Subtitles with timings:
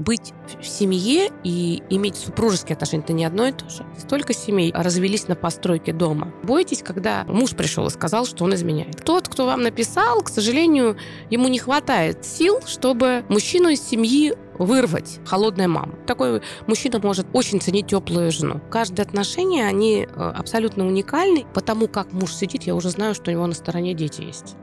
[0.00, 3.84] быть в семье и иметь супружеские отношения– это не одно и то же.
[3.98, 6.32] Столько семей развелись на постройке дома.
[6.42, 9.04] Бойтесь, когда муж пришел и сказал, что он изменяет.
[9.04, 10.96] Тот, кто вам написал, к сожалению,
[11.28, 15.94] ему не хватает сил, чтобы мужчину из семьи вырвать холодная мама.
[16.06, 18.60] Такой мужчина может очень ценить теплую жену.
[18.70, 21.46] Каждое отношение, они э, абсолютно уникальны.
[21.54, 24.56] Потому как муж сидит, я уже знаю, что у него на стороне дети есть.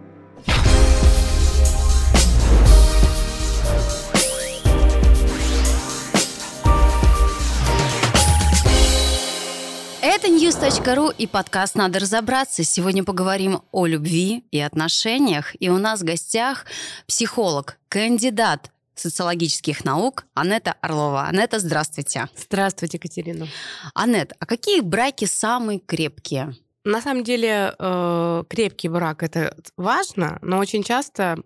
[10.09, 12.63] Это news.ru и подкаст «Надо разобраться».
[12.63, 15.53] Сегодня поговорим о любви и отношениях.
[15.59, 16.65] И у нас в гостях
[17.07, 21.23] психолог, кандидат социологических наук Анетта Орлова.
[21.23, 22.29] Анетта, здравствуйте.
[22.38, 23.49] Здравствуйте, Катерина.
[23.93, 26.55] Анет, а какие браки самые крепкие?
[26.85, 31.37] На самом деле э, крепкий брак это важно, но очень часто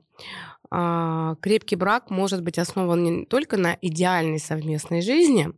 [0.72, 5.50] крепкий брак может быть основан не только на идеальной совместной жизни,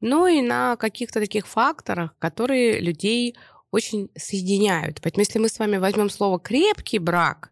[0.00, 3.36] но и на каких-то таких факторах, которые людей
[3.70, 5.00] очень соединяют.
[5.02, 7.50] Поэтому если мы с вами возьмем слово крепкий брак,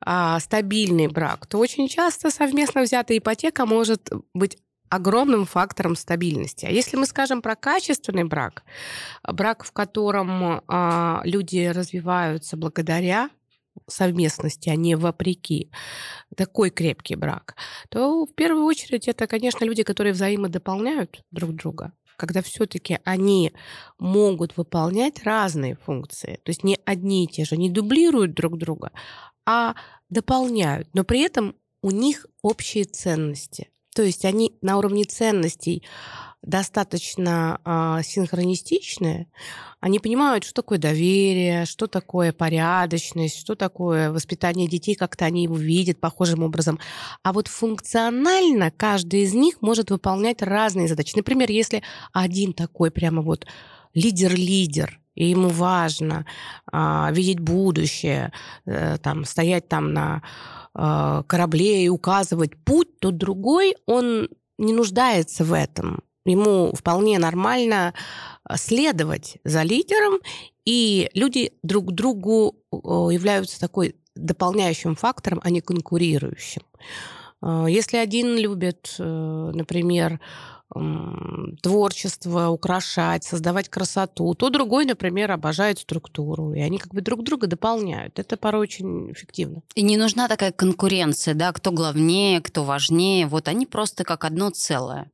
[0.00, 4.56] а, стабильный брак, то очень часто совместно взятая ипотека может быть
[4.88, 6.64] огромным фактором стабильности.
[6.64, 8.62] А если мы скажем про качественный брак,
[9.22, 13.28] брак, в котором а, люди развиваются благодаря
[13.86, 15.70] совместности, а не вопреки,
[16.36, 17.56] такой крепкий брак,
[17.88, 23.52] то в первую очередь это, конечно, люди, которые взаимодополняют друг друга когда все-таки они
[23.98, 28.90] могут выполнять разные функции, то есть не одни и те же, не дублируют друг друга,
[29.46, 29.76] а
[30.10, 33.70] дополняют, но при этом у них общие ценности.
[33.94, 35.84] То есть они на уровне ценностей
[36.42, 39.28] достаточно э, синхронистичные,
[39.80, 45.56] они понимают, что такое доверие, что такое порядочность, что такое воспитание детей, как-то они его
[45.56, 46.78] видят похожим образом.
[47.22, 51.16] А вот функционально каждый из них может выполнять разные задачи.
[51.16, 53.46] Например, если один такой прямо вот
[53.94, 56.26] лидер-лидер, и ему важно
[56.70, 58.32] а, видеть будущее,
[58.66, 60.22] а, там, стоять там на
[60.74, 64.28] а, корабле и указывать путь, то другой, он
[64.58, 66.02] не нуждается в этом.
[66.28, 67.94] Ему вполне нормально
[68.54, 70.20] следовать за лидером,
[70.64, 76.62] и люди друг другу являются такой дополняющим фактором, а не конкурирующим.
[77.68, 79.04] Если один любит, э,
[79.54, 80.20] например,
[81.62, 86.52] творчество, украшать, создавать красоту, то другой, например, обожает структуру.
[86.52, 88.18] И они как бы друг друга дополняют.
[88.18, 89.62] Это порой очень эффективно.
[89.74, 93.26] И не нужна такая конкуренция, да, кто главнее, кто важнее.
[93.26, 95.10] Вот они просто как одно целое.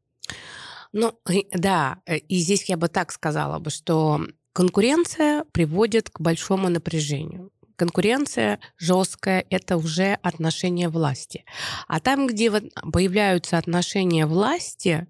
[0.95, 1.13] Ну,
[1.53, 4.21] да, э, и здесь я бы так сказала бы, что
[4.53, 11.45] конкуренция приводит к большому напряжению конкуренция жесткая, это уже отношения власти.
[11.89, 15.09] А там, где появляются отношения власти,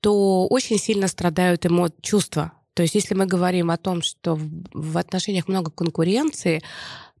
[0.00, 1.90] то очень сильно страдают эмо...
[2.00, 2.52] чувства.
[2.74, 4.38] То есть если мы говорим о том, что
[4.72, 6.62] в отношениях много конкуренции,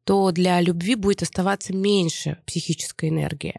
[0.06, 3.56] то для любви будет оставаться меньше психической энергии.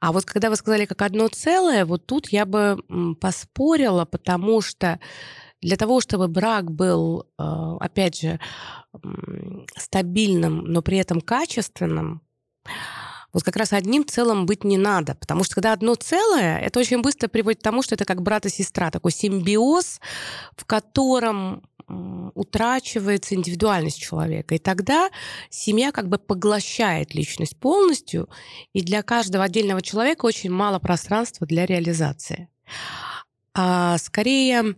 [0.00, 2.78] А вот когда вы сказали как одно целое, вот тут я бы
[3.20, 4.98] поспорила, потому что
[5.60, 7.42] для того, чтобы брак был, э,
[7.80, 8.40] опять же,
[9.76, 12.22] стабильным, но при этом качественным,
[13.34, 15.16] вот как раз одним целым быть не надо.
[15.16, 18.46] Потому что когда одно целое, это очень быстро приводит к тому, что это как брат
[18.46, 20.00] и сестра, такой симбиоз,
[20.56, 24.54] в котором утрачивается индивидуальность человека.
[24.54, 25.10] И тогда
[25.50, 28.28] семья как бы поглощает личность полностью,
[28.72, 32.48] и для каждого отдельного человека очень мало пространства для реализации.
[33.54, 34.76] А скорее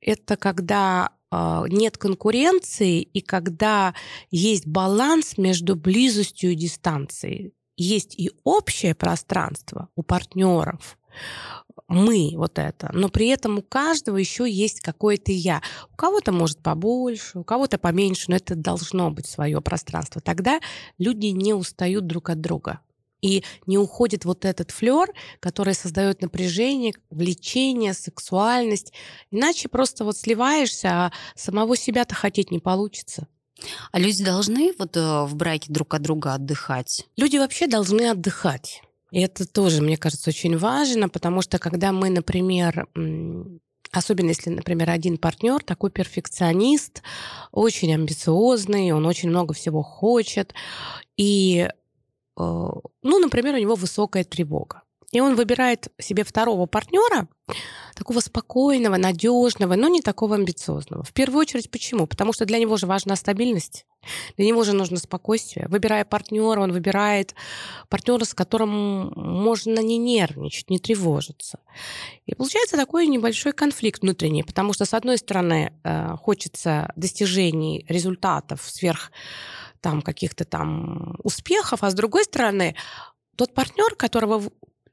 [0.00, 3.94] это когда а, нет конкуренции и когда
[4.30, 7.52] есть баланс между близостью и дистанцией.
[7.76, 10.98] Есть и общее пространство у партнеров,
[11.88, 15.62] мы вот это, но при этом у каждого еще есть какое-то я.
[15.92, 20.20] У кого-то может побольше, у кого-то поменьше, но это должно быть свое пространство.
[20.20, 20.60] Тогда
[20.98, 22.80] люди не устают друг от друга
[23.20, 25.08] и не уходит вот этот флер,
[25.40, 28.92] который создает напряжение, влечение, сексуальность.
[29.30, 33.26] Иначе просто вот сливаешься, а самого себя-то хотеть не получится.
[33.90, 37.06] А люди должны вот э, в браке друг от друга отдыхать?
[37.16, 38.82] Люди вообще должны отдыхать.
[39.10, 42.88] И это тоже, мне кажется, очень важно, потому что когда мы, например,
[43.90, 47.02] Особенно если, например, один партнер такой перфекционист,
[47.52, 50.52] очень амбициозный, он очень много всего хочет.
[51.16, 51.66] И
[52.38, 52.68] Э,
[53.02, 54.82] ну, например, у него высокая тревога.
[55.10, 57.28] И он выбирает себе второго партнера,
[57.94, 61.02] такого спокойного, надежного, но не такого амбициозного.
[61.02, 62.06] В первую очередь почему?
[62.06, 63.86] Потому что для него же важна стабильность.
[64.36, 65.66] Для него же нужно спокойствие.
[65.68, 67.34] Выбирая партнера, он выбирает
[67.88, 71.60] партнера, с которым можно не нервничать, не тревожиться.
[72.26, 78.62] И получается такой небольшой конфликт внутренний, потому что, с одной стороны, э, хочется достижений, результатов
[78.64, 79.10] сверх
[79.80, 82.74] там каких-то там успехов, а с другой стороны,
[83.36, 84.42] тот партнер, которого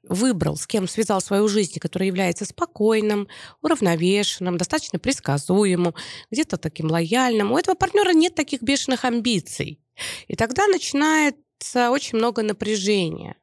[0.09, 3.27] выбрал, с кем связал свою жизнь, который является спокойным,
[3.61, 5.93] уравновешенным, достаточно предсказуемым,
[6.31, 9.79] где-то таким лояльным, у этого партнера нет таких бешеных амбиций.
[10.27, 13.35] И тогда начинается очень много напряжения.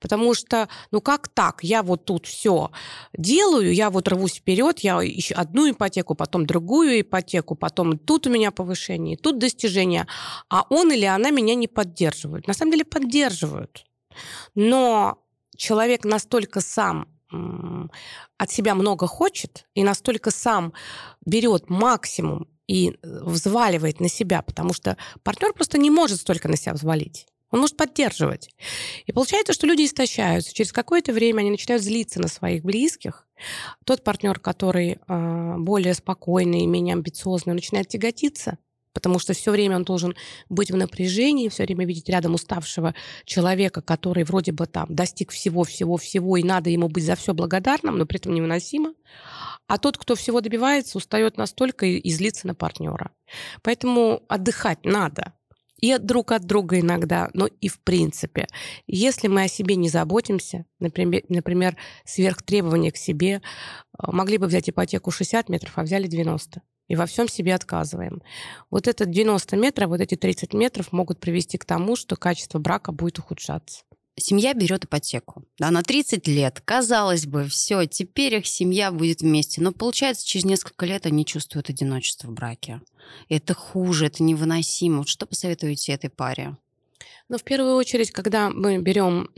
[0.00, 1.62] Потому что, ну как так?
[1.62, 2.70] Я вот тут все
[3.16, 8.30] делаю, я вот рвусь вперед, я ищу одну ипотеку, потом другую ипотеку, потом тут у
[8.30, 10.06] меня повышение, тут достижение,
[10.48, 12.46] а он или она меня не поддерживают.
[12.46, 13.84] На самом деле поддерживают.
[14.54, 15.18] Но
[15.60, 17.06] человек настолько сам
[18.38, 20.72] от себя много хочет и настолько сам
[21.24, 26.56] берет максимум и э, взваливает на себя, потому что партнер просто не может столько на
[26.56, 27.26] себя взвалить.
[27.52, 28.48] Он может поддерживать.
[29.06, 30.52] И получается, что люди истощаются.
[30.52, 33.28] Через какое-то время они начинают злиться на своих близких.
[33.84, 38.58] Тот партнер, который э, более спокойный и менее амбициозный, начинает тяготиться–
[38.92, 40.14] потому что все время он должен
[40.48, 42.94] быть в напряжении, все время видеть рядом уставшего
[43.24, 48.06] человека, который вроде бы там достиг всего-всего-всего, и надо ему быть за все благодарным, но
[48.06, 48.94] при этом невыносимо.
[49.66, 53.12] А тот, кто всего добивается, устает настолько и, и злится на партнера.
[53.62, 55.34] Поэтому отдыхать надо.
[55.80, 58.46] И друг от друга иногда, но и в принципе.
[58.86, 63.40] Если мы о себе не заботимся, например, например сверхтребования к себе, э,
[63.98, 66.60] могли бы взять ипотеку 60 метров, а взяли 90
[66.90, 68.20] и во всем себе отказываем.
[68.68, 72.90] Вот это 90 метров, вот эти 30 метров могут привести к тому, что качество брака
[72.90, 73.84] будет ухудшаться.
[74.16, 76.60] Семья берет ипотеку да, на 30 лет.
[76.64, 79.62] Казалось бы, все, теперь их семья будет вместе.
[79.62, 82.80] Но получается, через несколько лет они чувствуют одиночество в браке.
[83.28, 85.06] Это хуже, это невыносимо.
[85.06, 86.56] Что посоветуете этой паре?
[87.28, 89.30] Ну, в первую очередь, когда мы берем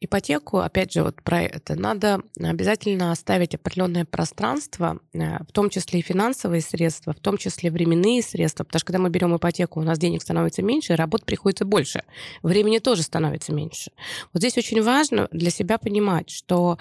[0.00, 6.00] ипотеку, опять же, вот про это, надо обязательно оставить определенное пространство, э, в том числе
[6.00, 9.82] и финансовые средства, в том числе временные средства, потому что когда мы берем ипотеку, у
[9.82, 12.02] нас денег становится меньше, работ приходится больше,
[12.42, 13.90] времени тоже становится меньше.
[14.34, 16.78] Вот здесь очень важно для себя понимать, что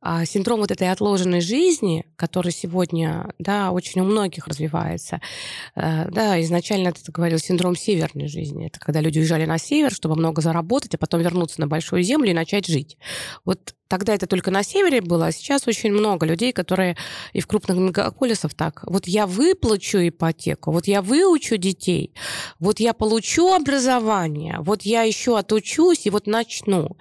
[0.00, 5.20] а, синдром вот этой отложенной жизни, который сегодня, да, очень у многих развивается,
[5.76, 10.16] э, да, изначально ты говорил синдром северной жизни, это когда люди уезжали на север, чтобы
[10.16, 12.96] много заработать, а потом вернуться на большую землю и начать жить.
[13.44, 16.96] Вот тогда это только на севере было, а сейчас очень много людей, которые
[17.32, 18.84] и в крупных мегаполисах так.
[18.86, 22.14] Вот я выплачу ипотеку, вот я выучу детей,
[22.58, 26.96] вот я получу образование, вот я еще отучусь и вот начну.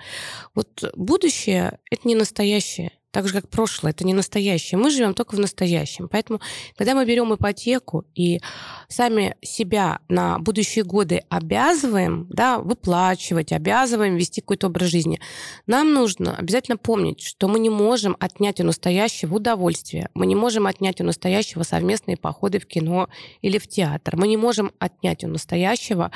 [0.53, 4.77] Вот будущее– это не настоящее так же, как прошлое, это не настоящее.
[4.77, 6.07] Мы живем только в настоящем.
[6.09, 6.41] Поэтому,
[6.75, 8.41] когда мы берем ипотеку и
[8.89, 15.19] сами себя на будущие годы обязываем да, выплачивать, обязываем вести какой-то образ жизни,
[15.67, 20.67] нам нужно обязательно помнить, что мы не можем отнять у настоящего удовольствие, мы не можем
[20.67, 23.07] отнять у настоящего совместные походы в кино
[23.41, 26.11] или в театр, мы не можем отнять у настоящего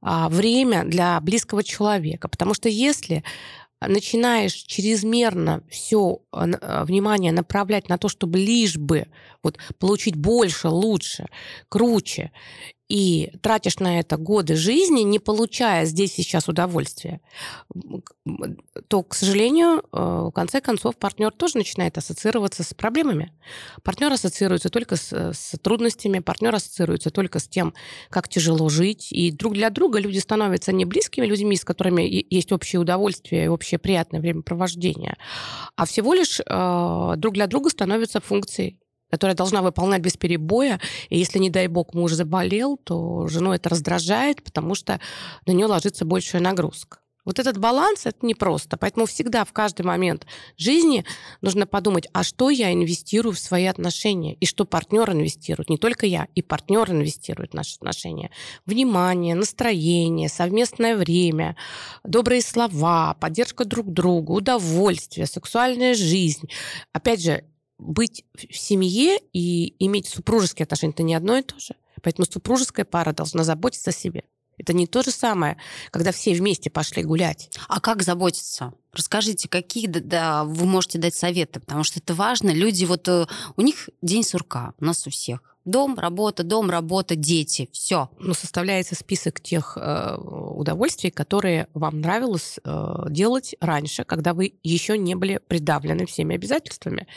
[0.00, 2.28] а, время для близкого человека.
[2.28, 3.24] Потому что если
[3.80, 9.06] начинаешь чрезмерно все а, а, внимание направлять на то, чтобы лишь бы
[9.42, 11.26] вот, получить больше, лучше,
[11.68, 12.32] круче,
[12.88, 17.20] и тратишь на это годы жизни, не получая здесь сейчас удовольствия,
[18.88, 23.32] то, к сожалению, э, в конце концов партнер тоже начинает ассоциироваться с проблемами.
[23.82, 27.74] Партнер ассоциируется только с, с трудностями, партнер ассоциируется только с тем,
[28.08, 29.08] как тяжело жить.
[29.10, 33.48] И друг для друга люди становятся не близкими людьми, с которыми есть общее удовольствие и
[33.48, 35.16] общее приятное времяпровождение,
[35.74, 38.78] а всего лишь э, друг для друга становятся функцией
[39.10, 40.80] которая должна выполнять без перебоя.
[41.08, 45.00] И если, не дай бог, муж заболел, то жену это раздражает, потому что
[45.46, 46.98] на нее ложится большая нагрузка.
[47.26, 48.76] Вот этот баланс это непросто.
[48.78, 51.04] Поэтому всегда в каждый момент жизни
[51.42, 55.68] нужно подумать, а что я инвестирую в свои отношения, и что партнер инвестирует.
[55.68, 58.30] Не только я, и партнер инвестирует в наши отношения.
[58.64, 61.56] Внимание, настроение, совместное время,
[62.04, 66.48] добрые слова, поддержка друг друга, удовольствие, сексуальная жизнь.
[66.92, 67.44] Опять же,
[67.78, 71.74] быть в семье и иметь супружеские отношения это не одно и то же.
[72.02, 74.24] Поэтому супружеская пара должна заботиться о себе.
[74.58, 75.58] Это не то же самое,
[75.90, 77.50] когда все вместе пошли гулять.
[77.68, 78.72] А как заботиться?
[78.92, 82.50] Расскажите, какие да, вы можете дать советы, потому что это важно.
[82.50, 85.55] Люди вот э, у них день сурка, у нас у всех.
[85.66, 87.68] Дом, работа, дом, работа, дети.
[87.72, 88.08] Все.
[88.20, 94.96] Ну, составляется список тех э, удовольствий, которые вам нравилось э, делать раньше, когда вы еще
[94.96, 97.08] не были придавлены всеми обязательствами.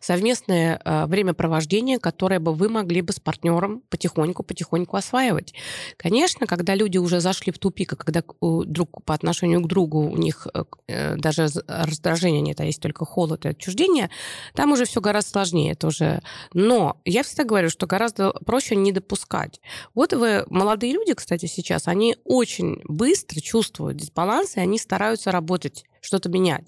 [0.00, 5.52] Совместное э, времяпровождение, которое бы вы могли бы с партнером потихоньку-потихоньку осваивать.
[5.98, 10.16] Конечно, когда люди уже зашли в тупик, и когда друг по отношению к другу у
[10.16, 14.08] них э, э, даже раздражения нет, а есть только холод и отчуждение,
[14.54, 16.22] там уже все гораздо сложнее тоже.
[16.54, 17.97] Но я всегда говорю, что гораздо
[18.44, 19.60] проще не допускать.
[19.94, 25.84] Вот вы, молодые люди, кстати, сейчас, они очень быстро чувствуют дисбаланс, и они стараются работать
[26.08, 26.64] что-то менять.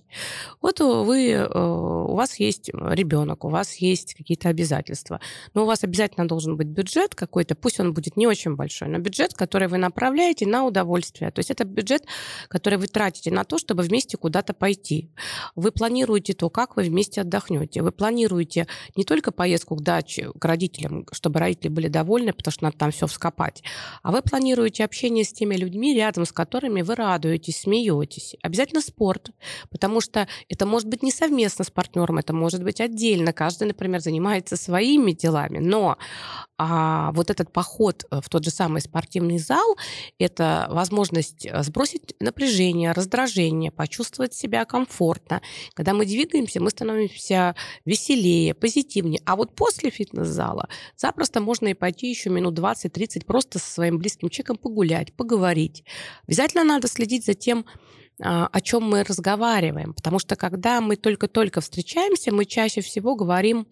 [0.61, 5.21] Вот вы, э, у вас есть ребенок, у вас есть какие-то обязательства,
[5.55, 8.99] но у вас обязательно должен быть бюджет какой-то, пусть он будет не очень большой, но
[8.99, 11.31] бюджет, который вы направляете на удовольствие.
[11.31, 12.05] То есть это бюджет,
[12.49, 15.11] который вы тратите на то, чтобы вместе куда-то пойти.
[15.57, 17.83] Вы планируете то, как вы вместе отдохнете.
[17.83, 22.65] Вы планируете не только поездку к даче, к родителям, чтобы родители были довольны, потому что
[22.65, 23.63] надо там все вскопать,
[24.03, 28.37] а вы планируете общение с теми людьми, рядом с которыми вы радуетесь, смеетесь.
[28.43, 29.30] Обязательно спорт,
[29.71, 33.33] потому что это может быть не совместно с партнером, это может быть отдельно.
[33.33, 35.97] Каждый, например, занимается своими делами, но
[36.59, 39.77] а, вот этот поход в тот же самый спортивный зал–
[40.19, 45.41] это возможность э, сбросить напряжение, раздражение, почувствовать себя комфортно.
[45.73, 47.55] Когда мы двигаемся, мы становимся
[47.87, 49.23] веселее, позитивнее.
[49.25, 54.29] А вот после фитнес-зала запросто можно и пойти еще минут 20-30 просто со своим близким
[54.29, 55.85] человеком погулять, поговорить.
[56.27, 57.65] Обязательно надо следить за тем,
[58.23, 59.95] о чем мы разговариваем.
[59.95, 63.67] Потому что когда мы только-только встречаемся, мы чаще всего говорим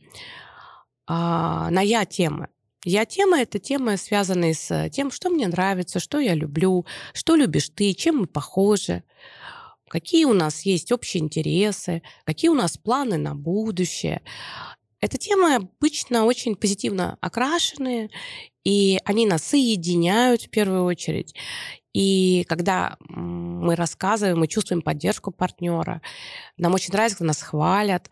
[1.06, 2.48] а, на я темы.
[2.84, 7.70] Я тема это темы, связанные с тем, что мне нравится, что я люблю, что любишь
[7.70, 9.02] ты, чем мы похожи,
[9.88, 14.22] какие у нас есть общие интересы, какие у нас планы на будущее.
[15.00, 18.10] Эта темы обычно очень позитивно окрашенные,
[18.64, 21.34] и они нас соединяют в первую очередь.
[21.98, 26.00] И когда мы рассказываем, мы чувствуем поддержку партнера,
[26.56, 28.08] нам очень нравится, когда нас хвалят.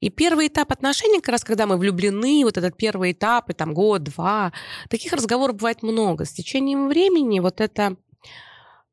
[0.00, 3.72] И первый этап отношений, как раз когда мы влюблены, вот этот первый этап, и там
[3.72, 4.52] год-два,
[4.88, 6.24] таких разговоров бывает много.
[6.24, 7.94] С течением времени вот это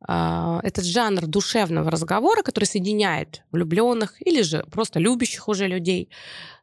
[0.05, 6.09] этот жанр душевного разговора, который соединяет влюбленных или же просто любящих уже людей,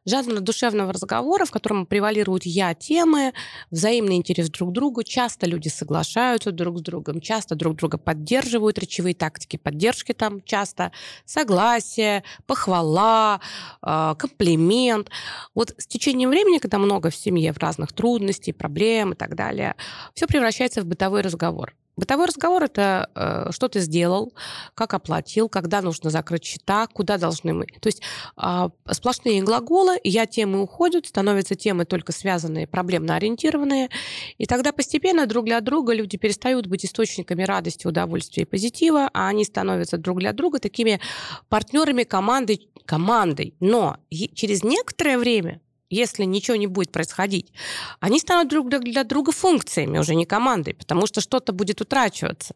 [0.05, 3.33] жанр душевного разговора, в котором превалируют я-темы,
[3.71, 5.03] взаимный интерес друг к другу.
[5.03, 10.91] Часто люди соглашаются друг с другом, часто друг друга поддерживают, речевые тактики поддержки там часто,
[11.25, 13.41] согласие, похвала,
[13.81, 15.09] а, комплимент.
[15.53, 19.75] Вот с течением времени, когда много в семье в разных трудностей, проблем и так далее,
[20.13, 21.73] все превращается в бытовой разговор.
[21.97, 24.33] Бытовой разговор это э, что ты сделал,
[24.73, 27.67] как оплатил, когда нужно закрыть счета, куда должны мы.
[27.79, 28.01] То есть
[28.41, 33.89] э, сплошные глаголы, я темы уходят, становятся темы только связанные, проблемно ориентированные.
[34.37, 39.29] И тогда постепенно друг для друга люди перестают быть источниками радости, удовольствия и позитива, а
[39.29, 40.99] они становятся друг для друга такими
[41.47, 43.55] партнерами командой, командой.
[43.59, 45.61] Но через некоторое время
[45.95, 47.51] если ничего не будет происходить,
[47.99, 52.55] они станут друг для друга функциями, уже не командой, потому что что-то будет утрачиваться.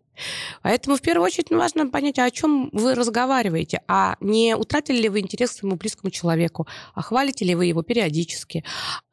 [0.61, 5.19] Поэтому в первую очередь важно понять, о чем вы разговариваете, а не утратили ли вы
[5.19, 8.63] интерес к своему близкому человеку, а хвалите ли вы его периодически,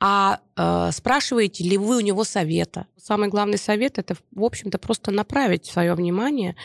[0.01, 2.87] а спрашиваете ли вы у него совета.
[2.97, 6.57] Самый главный совет это, в общем-то, просто направить свое внимание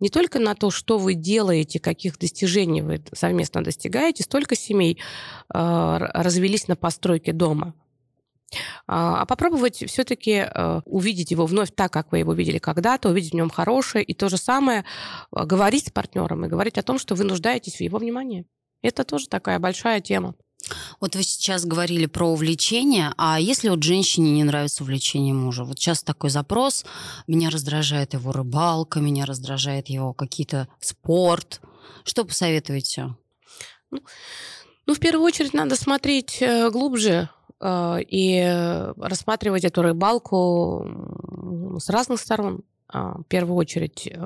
[0.00, 4.98] не только на то, что вы делаете, каких достижений вы совместно достигаете, столько семей
[5.52, 7.74] э, развелись на постройке дома
[8.86, 10.46] а, а попробовать все-таки
[10.84, 14.28] увидеть его вновь так, как вы его видели когда-то, увидеть в нем хорошее, и то
[14.28, 14.84] же самое
[15.30, 18.46] говорить с партнером и говорить о том, что вы нуждаетесь в его внимании.
[18.82, 20.34] Это тоже такая большая тема.
[21.00, 25.64] Вот вы сейчас говорили про увлечение, а если вот женщине не нравится увлечение мужа?
[25.64, 26.84] Вот сейчас такой запрос,
[27.26, 31.60] меня раздражает его рыбалка, меня раздражает его какие-то спорт.
[32.04, 33.14] Что посоветуете?
[33.90, 34.00] Ну,
[34.86, 37.30] ну, в первую очередь надо смотреть э, глубже
[37.64, 38.42] Э, и
[38.96, 40.86] рассматривать эту рыбалку
[41.78, 42.62] с разных сторон.
[42.88, 44.16] А, в первую очередь, э,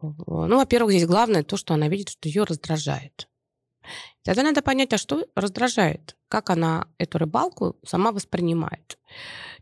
[0.00, 3.28] ну, во-первых, здесь главное то, что она видит, что ее раздражает.
[4.28, 8.98] Тогда надо понять, а что раздражает, как она эту рыбалку сама воспринимает.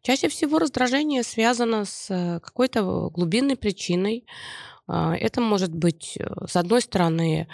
[0.03, 4.27] Чаще всего раздражение связано с какой-то глубинной причиной.
[4.89, 7.47] А, это может быть, э, с одной стороны,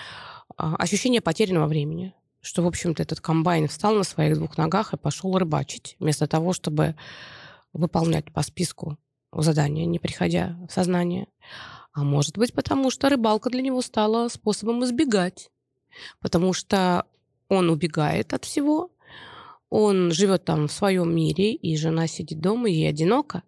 [0.56, 4.96] а, ощущение потерянного времени, что, в общем-то, этот комбайн встал на своих двух ногах и
[4.96, 6.96] пошел рыбачить, вместо того, чтобы
[7.74, 8.96] выполнять по списку
[9.34, 11.28] задания, не приходя в сознание.
[11.92, 15.50] А может быть, потому что рыбалка для него стала способом избегать.
[16.20, 17.06] Потому что
[17.48, 18.90] он убегает от всего,
[19.70, 23.42] он живет там в своем мире, и жена сидит дома, ей одиноко,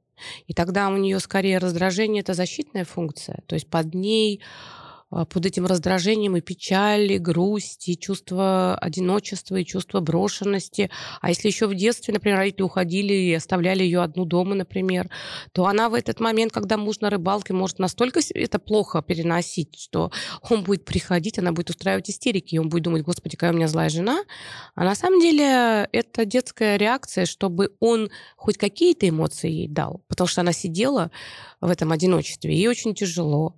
[0.46, 4.40] и тогда у нее скорее раздражение это защитная функция, то есть под ней
[5.30, 10.90] под этим раздражением и печаль, и грусть, и чувство одиночества, и чувство брошенности.
[11.20, 15.10] А если еще в детстве, например, родители уходили и оставляли ее одну дома, например,
[15.52, 20.10] то она в этот момент, когда муж на рыбалке, может настолько это плохо переносить, что
[20.42, 23.68] он будет приходить, она будет устраивать истерики, и он будет думать, господи, какая у меня
[23.68, 24.24] злая жена.
[24.74, 30.28] А на самом деле это детская реакция, чтобы он хоть какие-то эмоции ей дал, потому
[30.28, 31.10] что она сидела
[31.64, 32.54] в этом одиночестве.
[32.54, 33.56] Ей очень тяжело.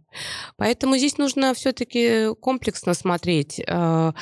[0.56, 3.60] Поэтому здесь нужно все-таки комплексно смотреть.
[3.66, 4.12] Э,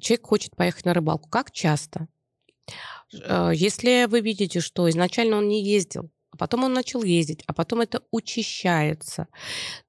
[0.00, 1.28] человек хочет поехать на рыбалку.
[1.28, 2.06] Как часто?
[3.12, 7.52] Э, если вы видите, что изначально он не ездил, а потом он начал ездить, а
[7.52, 9.26] потом это учащается,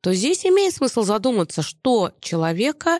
[0.01, 2.99] то здесь имеет смысл задуматься, что человека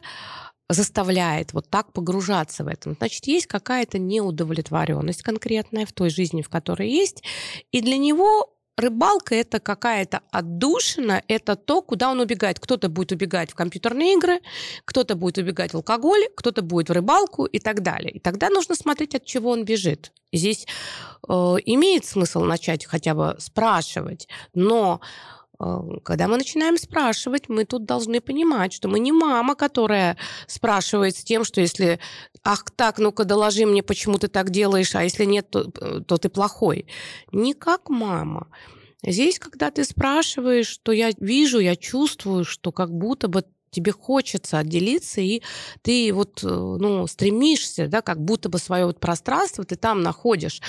[0.70, 2.96] заставляет вот так погружаться в этом.
[2.96, 7.24] Значит, есть какая-то неудовлетворенность конкретная в той жизни, в которой есть,
[7.72, 12.60] и для него рыбалка это какая-то отдушина, это то, куда он убегает.
[12.60, 14.40] Кто-то будет убегать в компьютерные игры,
[14.86, 18.12] кто-то будет убегать в алкоголь, кто-то будет в рыбалку и так далее.
[18.12, 20.12] И тогда нужно смотреть, от чего он бежит.
[20.34, 20.68] здесь
[21.28, 21.32] э,
[21.66, 25.02] имеет смысл начать хотя бы спрашивать, но
[26.04, 30.18] когда мы начинаем спрашивать, мы тут должны понимать, что мы не мама, которая
[30.48, 32.00] спрашивает с тем, что если
[32.44, 36.18] «ах так, ну-ка доложи мне, почему ты так делаешь, а если нет, то, э, то
[36.18, 36.88] ты плохой».
[37.32, 38.48] Не как мама.
[39.04, 43.44] Здесь, когда ты спрашиваешь, то я вижу, я чувствую, что как будто бы
[43.76, 45.42] тебе хочется отделиться, и
[45.82, 50.62] ты вот, э, ну, стремишься, да, как будто бы свое вот пространство ты там находишь.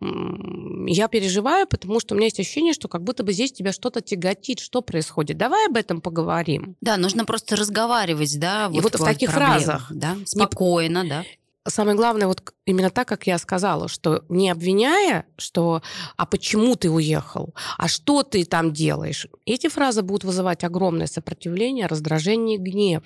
[0.00, 4.00] Я переживаю, потому что у меня есть ощущение, что как будто бы здесь тебя что-то
[4.00, 5.36] тяготит, что происходит.
[5.36, 6.76] Давай об этом поговорим.
[6.80, 9.86] Да, нужно просто разговаривать, да, вот и вот в таких проблем, фразах.
[9.90, 11.24] Да, спокойно, да
[11.68, 15.82] самое главное, вот именно так, как я сказала, что не обвиняя, что
[16.16, 21.86] «а почему ты уехал?», «а что ты там делаешь?», эти фразы будут вызывать огромное сопротивление,
[21.86, 23.02] раздражение, гнев.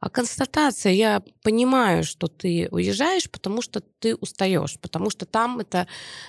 [0.00, 5.86] А констатация «я понимаю, что ты уезжаешь, потому что ты устаешь, потому что там это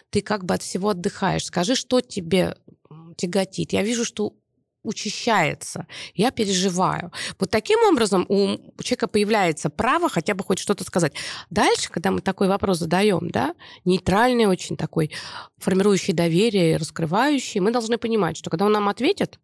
[0.10, 1.46] ты как бы от всего отдыхаешь.
[1.46, 2.58] Скажи, что тебе
[3.17, 3.74] тяготит.
[3.74, 4.34] Я вижу, что
[4.85, 7.11] учащается, я переживаю.
[7.39, 11.13] Вот таким образом у человека появляется право хотя бы хоть что-то сказать.
[11.49, 15.11] Дальше, когда мы такой вопрос задаем, да, нейтральный очень такой,
[15.57, 19.39] формирующий доверие, раскрывающий, мы должны понимать, что когда он нам ответит,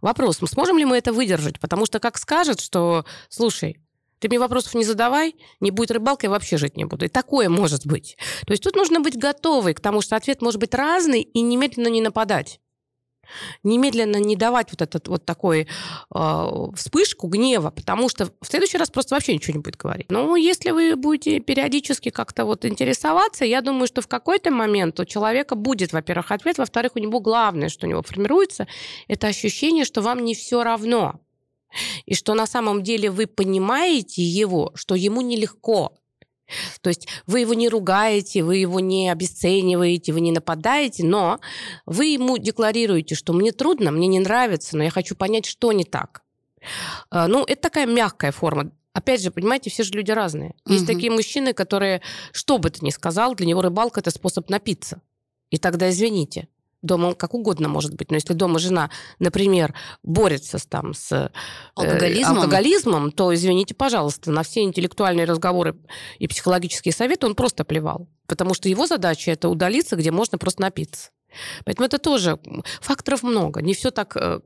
[0.00, 1.60] вопрос, мы сможем ли мы это выдержать?
[1.60, 3.78] Потому что как скажет, что, слушай,
[4.22, 7.06] ты мне вопросов не задавай, не будет рыбалки, я вообще жить не буду.
[7.06, 8.16] И такое может быть.
[8.46, 11.88] То есть тут нужно быть готовой к тому, что ответ может быть разный, и немедленно
[11.88, 12.60] не нападать
[13.62, 15.66] немедленно не давать вот этот вот такой
[16.14, 20.10] э, вспышку гнева, потому что в следующий раз просто вообще ничего не будет говорить.
[20.10, 25.04] Но если вы будете периодически как-то вот интересоваться, я думаю, что в какой-то момент у
[25.04, 28.66] человека будет, во-первых, ответ, во-вторых, у него главное, что у него формируется,
[29.08, 31.20] это ощущение, что вам не все равно.
[32.04, 35.94] И что на самом деле вы понимаете его, что ему нелегко,
[36.80, 41.40] то есть вы его не ругаете, вы его не обесцениваете, вы не нападаете, но
[41.86, 45.84] вы ему декларируете, что мне трудно, мне не нравится, но я хочу понять, что не
[45.84, 46.22] так.
[47.10, 48.70] А, ну, это такая мягкая форма.
[48.92, 50.54] Опять же, понимаете, все же люди разные.
[50.66, 50.92] Есть угу.
[50.92, 52.02] такие мужчины, которые,
[52.32, 55.00] что бы ты ни сказал, для него рыбалка– это способ напиться.
[55.50, 56.48] И тогда извините
[56.82, 61.30] дома как угодно может быть, но если дома жена, например, борется с, там, с э,
[61.74, 62.36] алкоголизмом.
[62.38, 65.76] алкоголизмом, то, извините, пожалуйста, на все интеллектуальные разговоры
[66.18, 68.08] и психологические советы он просто плевал.
[68.26, 71.10] Потому что его задача– это удалиться, где можно просто напиться.
[71.64, 72.38] Поэтому это тоже
[72.80, 73.62] факторов много.
[73.62, 74.40] Не все так э,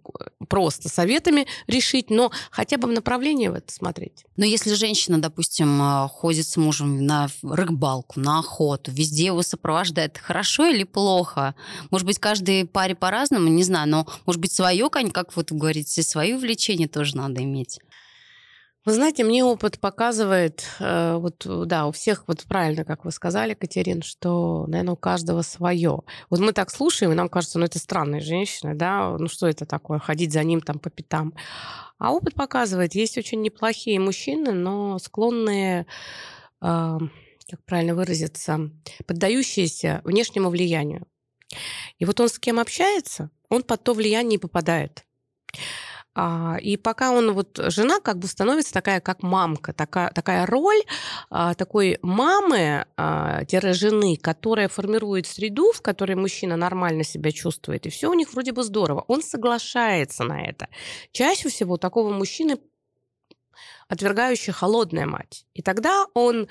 [0.48, 4.24] просто советами решить, но хотя бы в направлении в это смотреть.
[4.36, 10.18] Но если женщина, допустим, э, ходит с мужем на рыбалку, на охоту, везде его сопровождает,
[10.18, 11.54] хорошо или плохо?
[11.90, 16.02] Может быть, каждой паре по-разному, не знаю, но, может быть, свое, как вот вы говорите,
[16.02, 17.78] свое увлечение тоже надо иметь.
[18.86, 23.54] Вы знаете, мне опыт показывает, э, вот да, у всех, вот правильно, как вы сказали,
[23.54, 26.02] Катерин, что, наверное, у каждого свое.
[26.30, 29.66] Вот мы так слушаем, и нам кажется, ну это странная женщина, да, ну что это
[29.66, 31.34] такое, ходить за ним там по пятам.
[31.98, 35.88] А опыт показывает, есть очень неплохие мужчины, но склонные,
[36.62, 36.98] э,
[37.50, 38.70] как правильно выразиться,
[39.04, 41.08] поддающиеся внешнему влиянию.
[41.98, 45.04] И вот он с кем общается, он под то влияние и попадает.
[46.18, 50.80] А, и пока он вот жена как бы становится такая, как мамка, такая, такая роль
[51.28, 53.44] а, такой мамы, а,
[54.22, 58.64] которая формирует среду, в которой мужчина нормально себя чувствует, и все у них вроде бы
[58.64, 59.04] здорово.
[59.08, 60.68] Он соглашается на это.
[61.12, 62.56] Чаще всего у такого мужчины
[63.88, 65.44] отвергающая холодная мать.
[65.52, 66.48] И тогда он,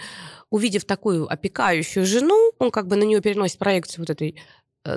[0.51, 4.39] увидев такую опекающую жену, он как бы на нее переносит проекцию вот этой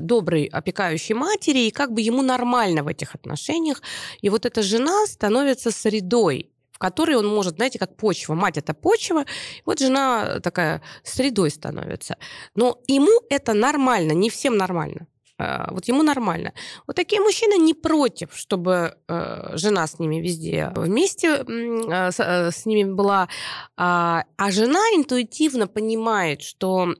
[0.00, 3.82] доброй опекающей матери, и как бы ему нормально в этих отношениях.
[4.20, 8.34] И вот эта жена становится средой, в которой он может, знаете, как почва.
[8.34, 9.24] Мать это почва,
[9.64, 12.16] вот жена такая средой становится.
[12.54, 15.06] Но ему это нормально, не всем нормально.
[15.40, 16.52] А, вот ему нормально.
[16.86, 22.66] Вот такие мужчины не против, чтобы э, жена с ними везде вместе э, э, с
[22.66, 23.28] ними была,
[23.76, 26.94] а, а жена интуитивно понимает, что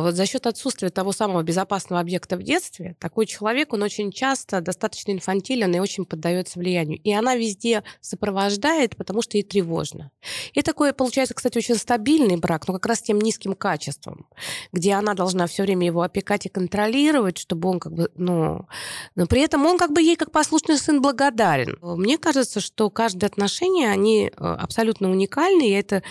[0.00, 4.60] вот за счет отсутствия того самого безопасного объекта в детстве, такой человек, он очень часто
[4.60, 7.00] достаточно инфантилен и очень поддается влиянию.
[7.02, 10.10] И она везде сопровождает, потому что ей тревожно.
[10.52, 14.26] И такое получается, кстати, очень стабильный брак, но как раз тем низким качеством,
[14.72, 18.66] где она должна все время его опекать и контролировать, чтобы он как бы, ну,
[19.14, 21.78] но при этом он как бы ей как послушный сын благодарен.
[21.80, 26.02] Мне кажется, что каждое отношение, они э, абсолютно уникальны, и это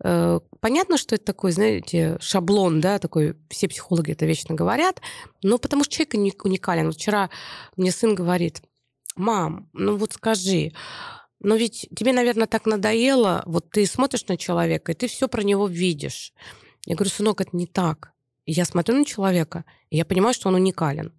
[0.00, 5.00] понятно, что это такой, знаете, шаблон, да, такой, все психологи это вечно говорят,
[5.42, 6.92] но потому что человек уникален.
[6.92, 7.30] Вчера
[7.76, 8.62] мне сын говорит,
[9.16, 10.72] мам, ну вот скажи,
[11.40, 15.42] но ведь тебе, наверное, так надоело, вот ты смотришь на человека, и ты все про
[15.42, 16.32] него видишь.
[16.86, 18.12] Я говорю, сынок, это не так.
[18.46, 21.12] Я смотрю на человека, я понимаю, что он уникален.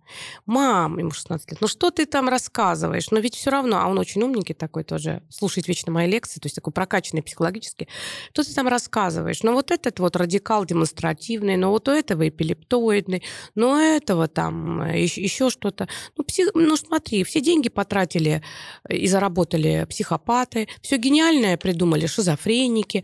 [0.45, 3.12] Мам, ему 16 лет, ну что ты там рассказываешь?
[3.12, 6.47] Но ведь все равно, а он очень умненький такой тоже, слушает вечно мои лекции, то
[6.47, 7.88] есть такой прокачанный психологически.
[8.34, 9.43] Что ты там рассказываешь?
[9.43, 13.23] Ну вот этот вот радикал демонстративный, но вот у этого эпилептоидный,
[13.55, 15.88] но у этого там еще, еще что-то.
[16.17, 16.49] Ну, псих...
[16.53, 18.43] ну смотри, все деньги потратили
[18.88, 23.03] и заработали психопаты, все гениальное придумали шизофреники.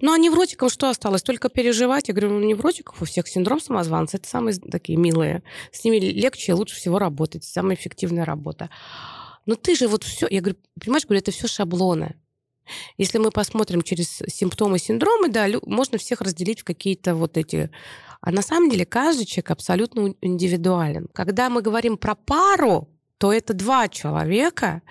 [0.00, 1.22] Ну а невротикам что осталось?
[1.22, 2.08] Только переживать.
[2.08, 4.16] Я говорю, ну невротиков у всех синдром самозванца.
[4.16, 5.42] Это самые такие милые.
[5.72, 7.44] С ними легче и лучше всего работать.
[7.44, 8.70] Самая эффективная работа.
[9.46, 10.26] Но ты же вот все...
[10.30, 12.16] Я говорю, понимаешь, говорю, это все шаблоны.
[12.96, 17.70] Если мы посмотрим через симптомы, синдромы, да, можно всех разделить в какие-то вот эти...
[18.20, 21.08] А на самом деле каждый человек абсолютно индивидуален.
[21.12, 22.88] Когда мы говорим про пару,
[23.24, 24.82] то это два человека,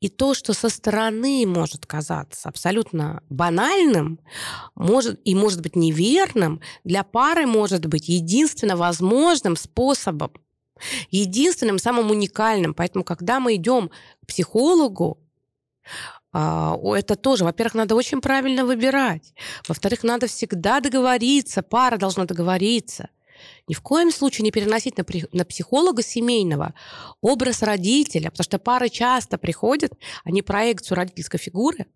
[0.00, 4.20] и то, что со стороны может казаться абсолютно банальным,
[4.74, 10.30] может и может быть неверным, для пары может быть единственно возможным способом,
[11.10, 12.74] единственным самым уникальным.
[12.74, 13.88] Поэтому, когда мы идем
[14.22, 15.18] к психологу,
[16.34, 19.32] а, это тоже, во-первых, надо очень правильно выбирать.
[19.66, 23.08] Во-вторых, надо всегда договориться, пара должна договориться–
[23.68, 26.74] ни в коем случае не переносить на, на психолога семейного
[27.20, 29.92] образ родителя, потому что пары часто приходят,
[30.24, 31.86] они проекцию родительской фигуры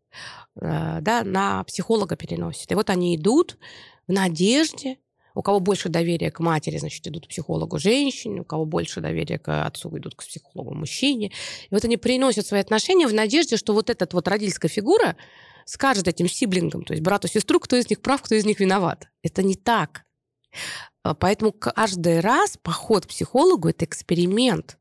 [0.61, 2.70] э, да, на психолога переносят.
[2.70, 3.59] И вот они идут
[4.07, 4.98] в надежде,
[5.35, 9.38] у кого больше доверия к матери, значит, идут к психологу женщине, у кого больше доверия
[9.38, 11.26] к отцу, идут к психологу мужчине.
[11.26, 15.16] И вот они приносят свои отношения в надежде, что вот эта вот родительская фигура
[15.64, 19.09] скажет этим сиблингам, то есть брату, сестру, кто из них прав, кто из них виноват.
[19.22, 20.04] Это не так.
[21.02, 24.78] А, поэтому каждый раз поход к психологу– это эксперимент.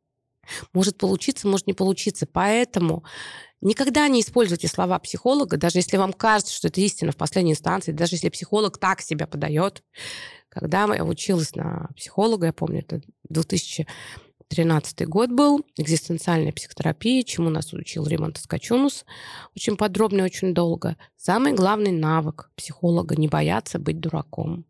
[0.73, 2.25] Может получиться, может не получиться.
[2.25, 3.03] Поэтому
[3.61, 7.91] никогда не используйте слова психолога, даже если вам кажется, что это истина в последней инстанции,
[7.91, 9.83] даже если психолог так себя подает.
[10.49, 17.73] Когда я училась на психолога, я помню, это 2013 год был, экзистенциальная психотерапия, чему нас
[17.73, 19.05] учил Римонт Скачунус,
[19.55, 20.95] очень подробно и очень долго.
[21.15, 24.65] Самый главный навык психолога– не бояться быть дураком.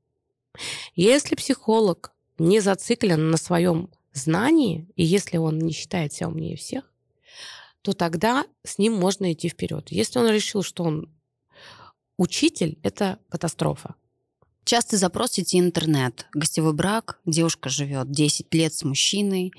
[0.95, 6.91] Если психолог не зациклен на своем знании, и если он не считает себя умнее всех,
[7.81, 9.91] то тогда с ним можно идти вперед.
[9.91, 11.09] Если он решил, что он
[12.17, 13.95] учитель, это катастрофа.
[14.63, 16.27] Частый запрос сети интернет.
[16.33, 19.51] Гостевой брак, девушка живет 10 лет с мужчиной,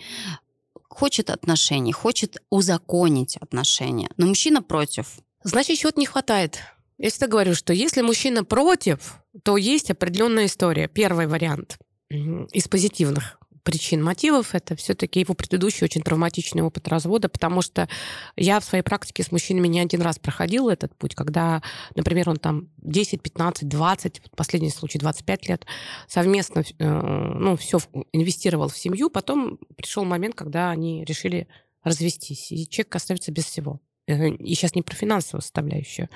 [0.89, 5.19] хочет отношений, хочет узаконить отношения, но мужчина против.
[5.43, 6.61] Значит, чего-то не хватает.
[6.99, 10.89] Я всегда говорю, что если мужчина против, то есть определенная история.
[10.89, 11.79] Первый вариант
[12.09, 17.89] из позитивных причин мотивов это все-таки его предыдущий очень травматичный опыт развода, потому что
[18.37, 21.63] я в своей практике с мужчинами не один раз проходила этот путь, когда,
[21.97, 25.67] например, он там 10, 15, 20, последний случай 25 лет
[26.07, 27.79] совместно э, ну, все
[28.13, 31.49] инвестировал в семью, потом пришел момент, когда они решили
[31.83, 33.81] развестись, и человек остается без всего.
[34.07, 36.09] Э, и сейчас не про финансовую составляющую,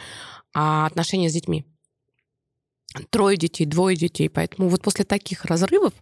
[0.54, 1.64] а отношения с детьми.
[3.10, 4.28] Трое детей, двое детей.
[4.28, 5.92] Поэтому вот после таких разрывов,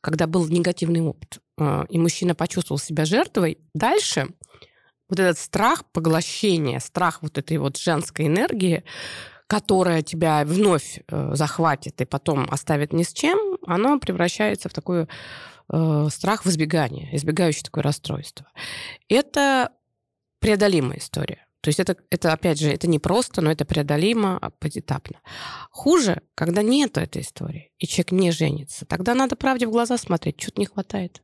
[0.00, 4.28] когда был негативный опыт, э, и мужчина почувствовал себя жертвой, дальше
[5.08, 8.84] вот этот страх поглощения, страх вот этой вот женской энергии,
[9.46, 15.06] которая тебя вновь э, захватит и потом оставит ни с чем, оно превращается в такой
[15.72, 18.46] э, страх в избегание, избегающее такое расстройство.
[19.08, 19.70] Это
[20.46, 21.44] преодолимая история.
[21.60, 25.16] То есть это, это, опять же, это не просто, но это преодолимо а поэтапно.
[25.72, 28.86] Хуже, когда нет этой истории, и человек не женится.
[28.86, 31.20] Тогда надо правде в глаза смотреть, что-то не хватает.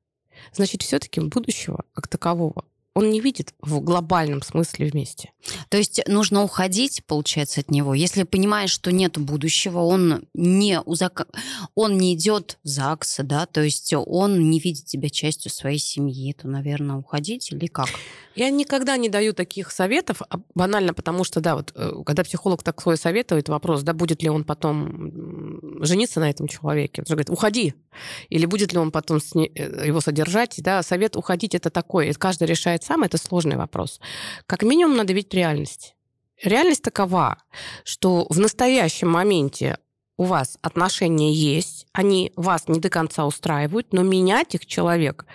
[0.52, 5.32] Значит, все-таки будущего как такового он не видит в глобальном смысле вместе.
[5.68, 7.94] То есть нужно уходить, получается, от него.
[7.94, 11.26] Если понимаешь, что нет будущего, он не, узак...
[11.74, 16.32] он не идет в ЗАГС, да, то есть он не видит тебя частью своей семьи,
[16.34, 17.88] то, наверное, уходить или как?
[18.34, 22.62] Я никогда не даю таких советов, а банально потому что, да, вот э, когда психолог
[22.62, 27.30] такой советует, вопрос, да, будет ли он потом жениться на этом человеке, он же говорит,
[27.30, 27.74] уходи,
[28.30, 32.81] или будет ли он потом э, его содержать, да, совет уходить это такой, каждый решает
[32.82, 34.00] сам, это сложный вопрос.
[34.46, 35.94] Как минимум надо видеть реальность.
[36.42, 37.38] Реальность такова,
[37.84, 39.78] что в настоящем моменте
[40.22, 45.26] у вас отношения есть, они вас не до конца устраивают, но менять их человек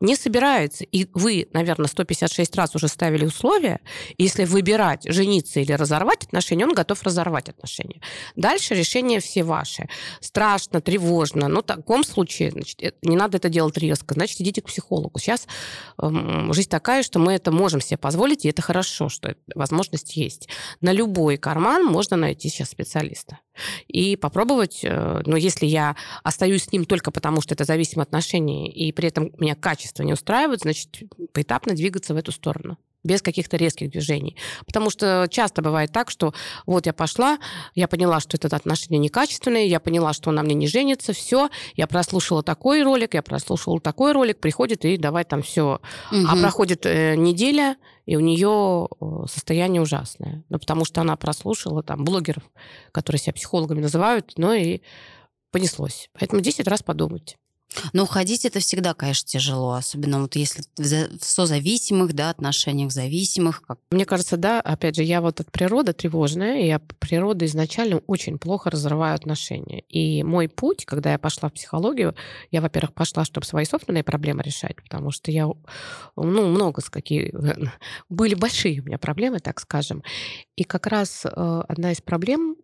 [0.00, 0.82] не собирается.
[0.82, 3.78] И вы, наверное, 156 раз уже ставили условия,
[4.18, 8.00] если выбирать, жениться или разорвать отношения, он готов разорвать отношения.
[8.34, 9.88] Дальше решения все ваши.
[10.18, 11.46] Страшно, тревожно.
[11.46, 14.14] Но в таком случае значит, э, не надо это делать резко.
[14.14, 15.20] Значит, идите к психологу.
[15.20, 15.46] Сейчас
[16.02, 20.48] эм, жизнь такая, что мы это можем себе позволить, и это хорошо, что возможность есть.
[20.80, 23.38] На любой карман можно найти сейчас специалиста
[23.88, 28.70] и попробовать, э, но если я остаюсь с ним только потому, что это зависимые отношения,
[28.70, 33.56] и при этом меня качество не устраивает, значит, поэтапно двигаться в эту сторону без каких-то
[33.56, 34.36] резких движений.
[34.66, 36.34] Потому что часто бывает так, что
[36.66, 37.38] вот я пошла,
[37.74, 41.50] я поняла, что это отношения некачественные, я поняла, что он на мне не женится, все,
[41.74, 45.80] я прослушала такой ролик, я прослушала такой ролик, приходит и давай там все.
[46.10, 46.26] Угу.
[46.28, 48.88] А проходит э, неделя, и у нее
[49.26, 50.44] состояние ужасное.
[50.48, 52.42] Ну, потому что она прослушала там блогеров,
[52.90, 54.80] которые себя психологами называют, но и
[55.52, 56.08] понеслось.
[56.18, 57.36] Поэтому 10 раз подумайте.
[57.92, 63.62] Но уходить это всегда, конечно, тяжело, особенно вот если в созависимых, да, отношениях зависимых.
[63.62, 63.78] Как...
[63.90, 68.38] Мне кажется, да, опять же, я вот от природы тревожная, и я природа изначально очень
[68.38, 69.80] плохо разрываю отношения.
[69.88, 72.14] И мой путь, когда я пошла в психологию,
[72.50, 75.46] я, во-первых, пошла, чтобы свои собственные проблемы решать, потому что я,
[76.16, 77.32] ну, много с какие...
[78.08, 80.02] Были большие у меня проблемы, так скажем.
[80.54, 82.56] И как раз э, одна из проблем,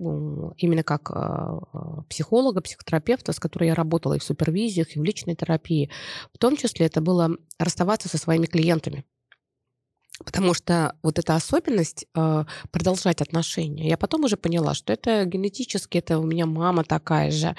[0.59, 5.35] именно как э, психолога, психотерапевта, с которой я работала и в супервизиях, и в личной
[5.35, 5.91] терапии,
[6.35, 9.05] в том числе это было расставаться со своими клиентами.
[10.25, 15.99] Потому что вот эта особенность э, продолжать отношения, я потом уже поняла, что это генетически,
[15.99, 17.55] это у меня мама такая же,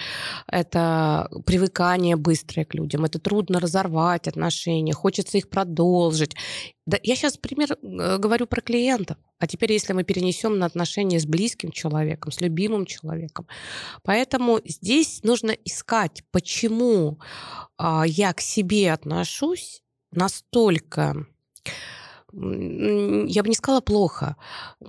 [0.47, 6.35] это привыкание быстрое к людям, это трудно разорвать отношения, хочется их продолжить.
[6.85, 11.19] Да, я сейчас пример э, говорю про клиентов, а теперь если мы перенесем на отношения
[11.19, 13.47] с близким человеком, с любимым человеком,
[14.03, 17.19] поэтому здесь нужно искать, почему
[17.77, 21.25] э, я к себе отношусь настолько
[22.31, 24.35] я бы не сказала плохо.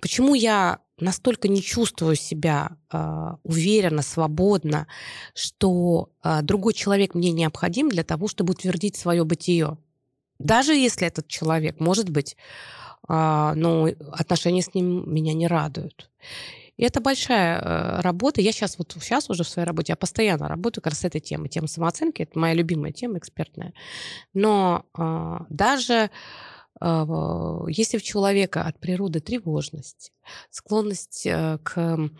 [0.00, 4.86] Почему я настолько не чувствую себя э, уверенно, свободно,
[5.34, 9.78] что э, другой человек мне необходим для того, чтобы утвердить свое бытие.
[10.38, 12.36] Даже если этот человек, может быть,
[13.08, 16.10] э, ну, отношения с ним меня не радуют.
[16.76, 18.40] И это большая работа.
[18.40, 21.20] Я сейчас вот сейчас уже в своей работе, я постоянно работаю как раз с этой
[21.20, 22.22] темой, тема самооценки.
[22.22, 23.74] Это моя любимая тема экспертная.
[24.32, 26.10] Но э, даже
[26.80, 30.12] если у человека от природы тревожность,
[30.50, 32.10] склонность э, к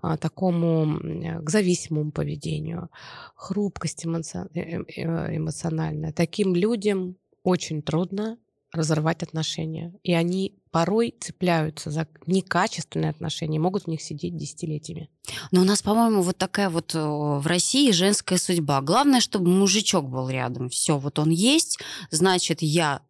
[0.00, 1.00] а, такому,
[1.42, 2.90] к зависимому поведению,
[3.34, 4.08] хрупкость э,
[4.54, 8.38] э, эмоциональная, таким людям очень трудно
[8.72, 9.94] разорвать отношения.
[10.04, 15.10] И они порой цепляются за некачественные отношения, могут в них сидеть десятилетиями.
[15.50, 18.82] Но у нас, по-моему, вот такая вот в России женская судьба.
[18.82, 20.68] Главное, чтобы мужичок был рядом.
[20.68, 21.78] Все, вот он есть,
[22.10, 23.00] значит, я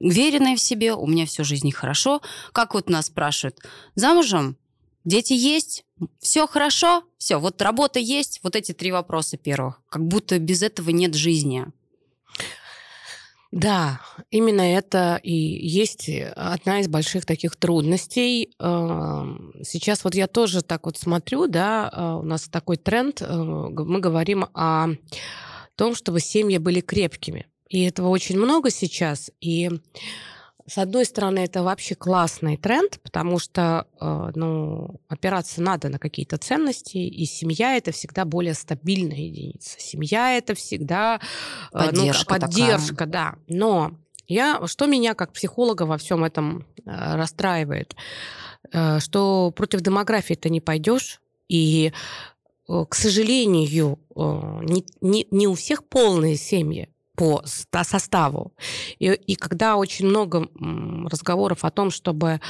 [0.00, 2.20] уверенная в себе, у меня всю жизнь хорошо.
[2.52, 3.58] Как вот нас спрашивают,
[3.94, 4.56] замужем?
[5.04, 5.84] Дети есть?
[6.18, 7.04] Все хорошо?
[7.18, 8.40] Все, вот работа есть?
[8.42, 9.82] Вот эти три вопроса первых.
[9.90, 11.66] Как будто без этого нет жизни.
[13.54, 18.52] Да, именно это и есть одна из больших таких трудностей.
[18.58, 23.32] Эм, сейчас вот я тоже так вот смотрю, да, э, у нас такой тренд, э,
[23.32, 24.88] мы говорим о
[25.76, 27.46] том, чтобы семьи были крепкими.
[27.74, 29.32] И этого очень много сейчас.
[29.40, 29.68] И
[30.64, 36.38] с одной стороны, это вообще классный тренд, потому что э, ну, опираться надо на какие-то
[36.38, 39.80] ценности, и семья это всегда более стабильная единица.
[39.80, 41.18] Семья это всегда
[41.72, 43.08] э, поддержка, ну, поддержка такая.
[43.08, 43.34] да.
[43.48, 43.90] Но
[44.28, 47.96] я, что меня как психолога во всем этом э, расстраивает,
[48.98, 51.92] что против демографии ты не пойдешь, и
[52.66, 56.88] к сожалению, не, не, не у всех полные семьи.
[57.14, 58.52] По составу.
[58.98, 60.48] И, и когда очень много
[61.08, 62.40] разговоров о том, чтобы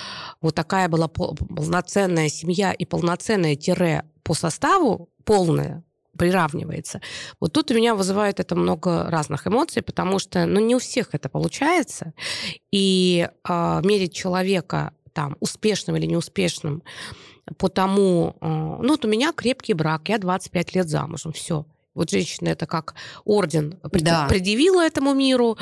[0.40, 5.84] вот такая была полноценная семья и полноценное тире по составу, полная,
[6.16, 7.00] приравнивается.
[7.40, 11.08] Вот тут у меня вызывает это много разных эмоций, потому что ну, не у всех
[11.12, 12.14] это получается.
[12.70, 16.82] И э, мерить человека там успешным или неуспешным
[17.58, 18.36] по тому...
[18.40, 21.66] Э, ну, вот у меня крепкий брак, я 25 лет замужем, все.
[21.94, 24.26] Вот женщина это как орден да.
[24.28, 25.56] предъявила этому миру.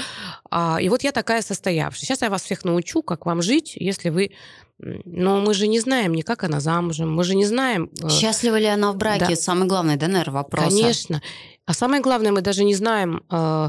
[0.51, 2.07] А, и вот я такая состоявшая.
[2.07, 4.33] Сейчас я вас всех научу, как вам жить, если вы...
[4.79, 7.91] Но мы же не знаем ни как она замужем, мы же не знаем...
[8.03, 9.27] Э, Счастлива ли она в браке?
[9.29, 9.37] Да.
[9.37, 10.65] Самый главный, да, наверное, вопрос.
[10.65, 11.23] Конечно.
[11.67, 13.69] А самое главное, мы даже не знаем, э,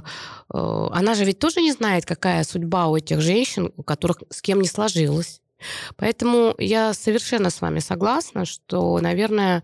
[0.54, 4.42] э, она же ведь тоже не знает, какая судьба у этих женщин, у которых с
[4.42, 5.42] кем не сложилась.
[5.96, 9.64] Поэтому я совершенно с вами согласна, что, наверное,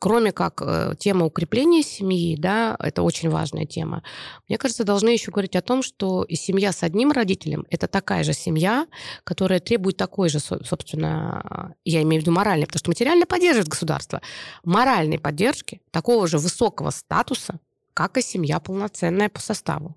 [0.00, 4.02] кроме как э, тема укрепления семьи, да, это очень важная тема,
[4.48, 8.24] мне кажется, должны еще говорить о том, что и семья с одним родителем– это такая
[8.24, 8.86] же семья,
[9.24, 14.20] которая требует такой же, собственно, я имею в виду моральной, потому что материально поддерживает государство,
[14.64, 17.60] моральной поддержки такого же высокого статуса,
[17.94, 19.96] как и семья полноценная по составу.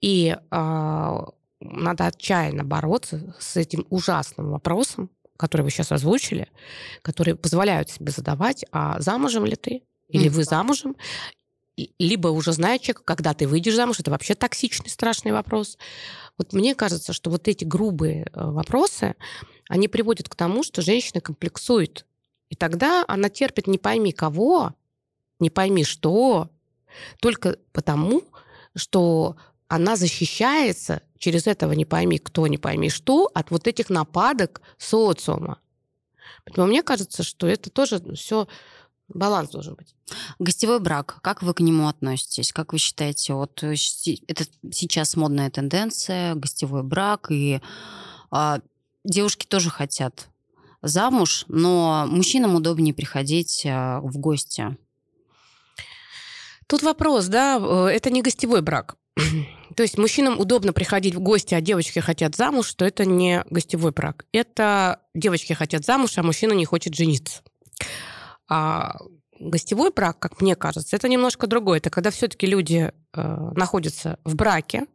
[0.00, 1.20] И э,
[1.60, 6.48] надо отчаянно бороться с этим ужасным вопросом, которые вы сейчас озвучили,
[7.02, 9.82] которые позволяют себе задавать, а замужем ли ты?
[10.08, 10.30] Или mm-hmm.
[10.30, 10.96] вы замужем?
[11.98, 15.76] Либо уже знаете человека, когда ты выйдешь замуж, это вообще токсичный, страшный вопрос.
[16.38, 19.14] Вот мне кажется, что вот эти грубые э, вопросы,
[19.68, 22.06] они приводят к тому, что женщина комплексует.
[22.48, 24.74] И тогда она терпит не пойми кого,
[25.38, 26.48] не пойми что,
[27.20, 28.22] только потому,
[28.74, 29.36] что
[29.68, 35.58] она защищается через этого не пойми кто, не пойми что, от вот этих нападок социума.
[36.44, 38.46] Поэтому мне кажется, что это тоже все
[39.08, 39.94] баланс должен быть.
[40.38, 42.52] Гостевой брак, как вы к нему относитесь?
[42.52, 43.74] Как вы считаете, вот э,
[44.26, 47.60] это сейчас модная тенденция, гостевой брак, и
[48.30, 48.60] а,
[49.04, 50.28] девушки тоже хотят
[50.82, 54.76] замуж, но мужчинам удобнее приходить а, в гости.
[56.66, 58.96] Тут вопрос, да, э, это не гостевой брак.
[59.76, 63.92] То есть мужчинам удобно приходить в гости, а девочки хотят замуж, что это не гостевой
[63.92, 64.24] брак.
[64.32, 67.42] Это девочки хотят замуж, а мужчина не хочет жениться.
[68.48, 68.96] А
[69.38, 71.78] гостевой брак, как мне кажется, это немножко другое.
[71.78, 74.86] Это когда все-таки люди э, находятся в браке,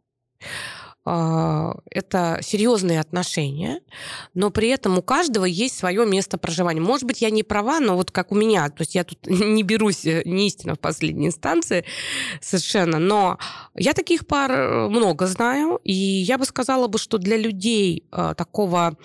[1.04, 3.80] это серьезные отношения,
[4.34, 6.80] но при этом у каждого есть свое место проживания.
[6.80, 9.64] Может быть, я не права, но вот как у меня, то есть я тут не
[9.64, 11.84] берусь э, не истинно в последней инстанции
[12.40, 13.38] совершенно, но
[13.74, 18.34] я таких пар э, много знаю, и я бы сказала бы, что для людей э,
[18.36, 18.96] такого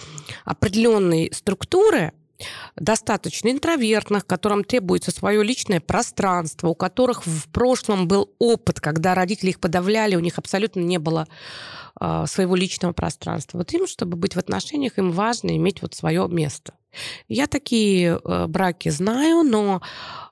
[0.46, 2.14] определенной структуры
[2.76, 9.50] достаточно интровертных, которым требуется свое личное пространство, у которых в прошлом был опыт, когда родители
[9.50, 11.28] их подавляли, у них абсолютно не было
[12.00, 13.58] своего личного пространства.
[13.58, 16.74] Вот им, чтобы быть в отношениях, им важно иметь вот свое место.
[17.28, 19.82] Я такие э, браки знаю, но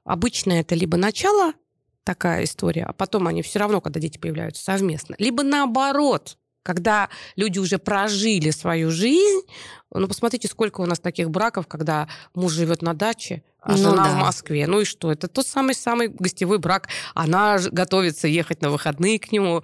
[0.04, 1.54] обычно это либо начало
[2.04, 7.60] такая история, а потом они все равно, когда дети появляются, совместно, либо наоборот, когда люди
[7.60, 9.42] уже прожили свою жизнь,
[9.94, 14.06] ну, посмотрите, сколько у нас таких браков, когда муж живет на даче, а ну, жена
[14.06, 14.10] да.
[14.10, 14.66] в Москве.
[14.66, 15.12] Ну и что?
[15.12, 16.90] Это тот самый-самый гостевой брак.
[17.14, 19.64] Она готовится ехать на выходные к нему.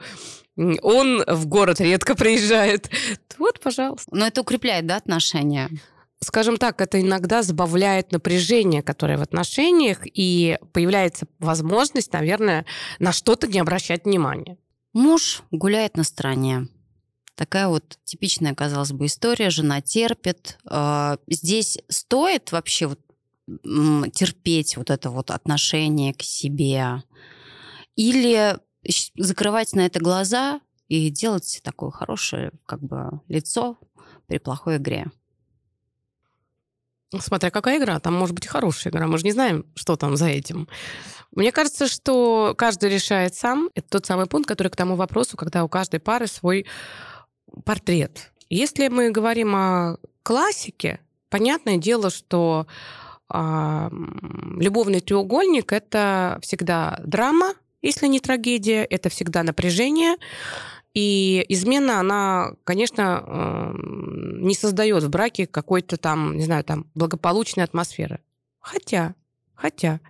[0.56, 2.90] Он в город редко приезжает.
[3.40, 4.16] Вот, пожалуйста.
[4.16, 5.72] Но это укрепляет, да, отношения?
[6.24, 12.68] скажем так, это иногда забавляет напряжение, которое в отношениях, и появляется возможность, наверное,
[13.00, 14.58] на что-то не обращать внимания.
[14.94, 16.68] Муж гуляет на стороне.
[17.36, 19.50] Такая вот типичная, казалось бы, история.
[19.50, 20.58] Жена терпит.
[20.66, 23.00] А, здесь стоит вообще вот
[24.14, 27.04] терпеть вот это вот отношение к себе?
[27.96, 28.58] Или
[29.18, 33.78] закрывать на это глаза и делать такое хорошее как бы лицо
[34.28, 35.08] при плохой игре?
[37.20, 40.16] Смотря какая игра, там может быть и хорошая игра, мы же не знаем, что там
[40.16, 40.70] за этим.
[41.32, 43.70] Мне кажется, что каждый решает сам.
[43.74, 46.66] Это тот самый пункт, который к тому вопросу, когда у каждой пары свой
[47.66, 48.32] портрет.
[48.50, 52.68] Если мы говорим о классике, понятное дело, что
[53.34, 53.90] э,
[54.58, 60.16] любовный треугольник это всегда драма, если не трагедия, это всегда напряжение.
[60.94, 63.74] И измена, она, конечно, э,
[64.42, 68.20] не создает в браке какой-то там, не знаю, там благополучной атмосферы.
[68.60, 69.16] Хотя,
[69.56, 70.02] хотя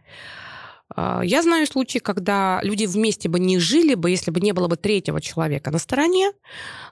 [0.95, 4.77] я знаю случаи, когда люди вместе бы не жили бы, если бы не было бы
[4.77, 6.31] третьего человека на стороне,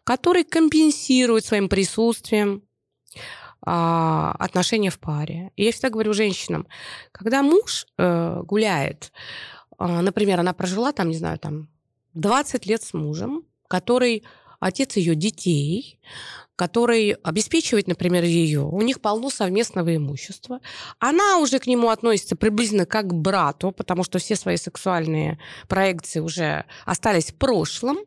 [0.03, 2.63] который компенсирует своим присутствием
[3.62, 5.52] а, отношения в паре.
[5.56, 6.65] И я всегда говорю женщинам,
[7.12, 9.12] когда муж э, гуляет,
[9.77, 11.67] а, например, она прожила там, не знаю, там
[12.13, 14.23] 20 лет с мужем, который
[14.60, 15.99] отец ее детей,
[16.55, 18.62] который обеспечивает, например, ее.
[18.62, 20.60] У них полно совместного имущества.
[20.99, 25.39] Она уже к нему относится приблизительно как к брату, потому что все свои сексуальные
[25.69, 27.99] проекции уже остались в прошлом.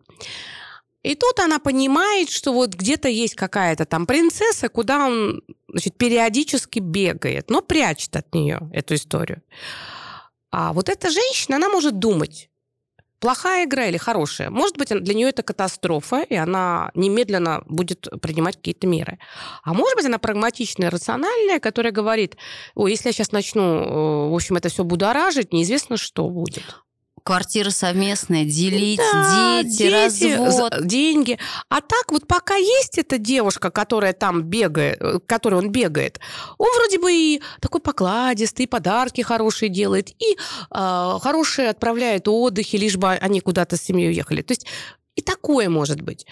[1.03, 6.79] И тут она понимает, что вот где-то есть какая-то там принцесса, куда он значит, периодически
[6.79, 9.43] бегает, но прячет от нее эту историю.
[10.51, 12.51] А вот эта женщина, она может думать,
[13.23, 14.51] плохая игра или хорошая.
[14.51, 19.21] Может быть, для нее это катастрофа, и она немедленно будет принимать какие-то меры.
[19.63, 22.37] А может быть, она прагматичная, рациональная, которая говорит,
[22.75, 26.83] ой, если я сейчас начну, э, в общем, это все будоражить, неизвестно, что будет.
[27.25, 30.87] Квартира совместная, делить, да, дети, дети, развод.
[30.87, 31.39] деньги.
[31.69, 36.19] А так вот пока есть эта девушка, которая там бегает, э, которой он бегает,
[36.59, 40.37] он вроде бы и такой покладистый, и подарки хорошие делает, и
[40.71, 44.43] э, хорошие отправляет отдыхи, лишь бы они куда-то с семьей уехали.
[44.43, 44.67] То есть
[45.15, 46.27] и такое может быть.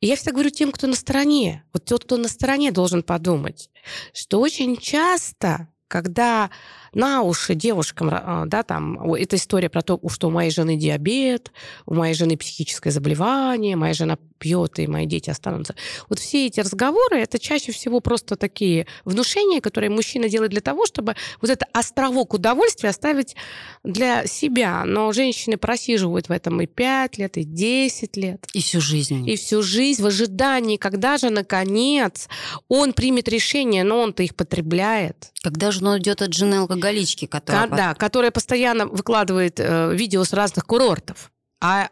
[0.00, 1.64] И я всегда говорю тем, кто на стороне.
[1.72, 3.70] Вот тот, кто на стороне, должен подумать,
[4.12, 6.50] что очень часто, когда
[6.94, 11.52] на уши девушкам, а, да, там, это история про то, что у моей жены диабет,
[11.86, 15.74] у моей жены психическое заболевание, моя жена пьет, и мои дети останутся.
[16.08, 20.86] Вот все эти разговоры, это чаще всего просто такие внушения, которые мужчина делает для того,
[20.86, 23.34] чтобы вот этот островок удовольствия оставить
[23.82, 24.84] для себя.
[24.84, 28.46] Но женщины просиживают в этом и 5 лет, и 10 лет.
[28.52, 29.28] И всю жизнь.
[29.28, 32.28] И всю жизнь в ожидании, когда же, наконец,
[32.68, 35.32] он примет решение, но он-то их потребляет.
[35.42, 36.60] Когда же он уйдет от жены?
[36.76, 37.68] Алкоголички, которая...
[37.68, 41.30] Да, которая постоянно выкладывает э, видео с разных курортов.
[41.60, 41.90] А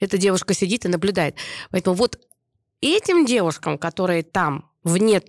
[0.00, 1.36] эта девушка сидит и наблюдает.
[1.70, 2.18] Поэтому вот
[2.80, 5.22] этим девушкам, которые там вне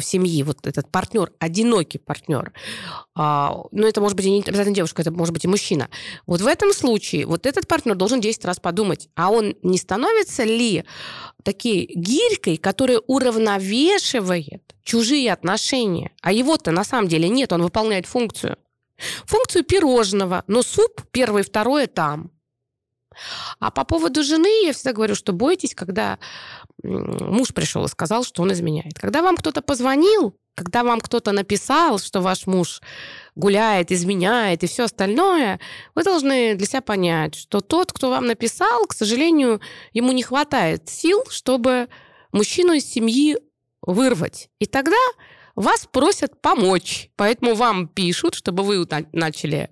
[0.00, 2.52] семьи, вот этот партнер, одинокий партнер,
[3.14, 5.88] а, ну, это может быть и не обязательно девушка, это может быть и мужчина.
[6.26, 10.44] Вот в этом случае вот этот партнер должен 10 раз подумать, а он не становится
[10.44, 10.84] ли
[11.42, 18.56] такой гирькой, которая уравновешивает чужие отношения, а его-то на самом деле нет, он выполняет функцию.
[19.24, 22.30] Функцию пирожного, но суп первое и второе там.
[23.58, 26.18] А по поводу жены я всегда говорю, что бойтесь, когда
[26.82, 28.98] муж пришел и сказал, что он изменяет.
[28.98, 32.80] Когда вам кто-то позвонил, когда вам кто-то написал, что ваш муж
[33.34, 35.60] гуляет, изменяет и все остальное,
[35.94, 39.60] вы должны для себя понять, что тот, кто вам написал, к сожалению,
[39.92, 41.88] ему не хватает сил, чтобы
[42.32, 43.38] мужчину из семьи
[43.82, 44.48] вырвать.
[44.58, 44.98] И тогда
[45.56, 47.10] вас просят помочь.
[47.16, 49.70] Поэтому вам пишут, чтобы вы начали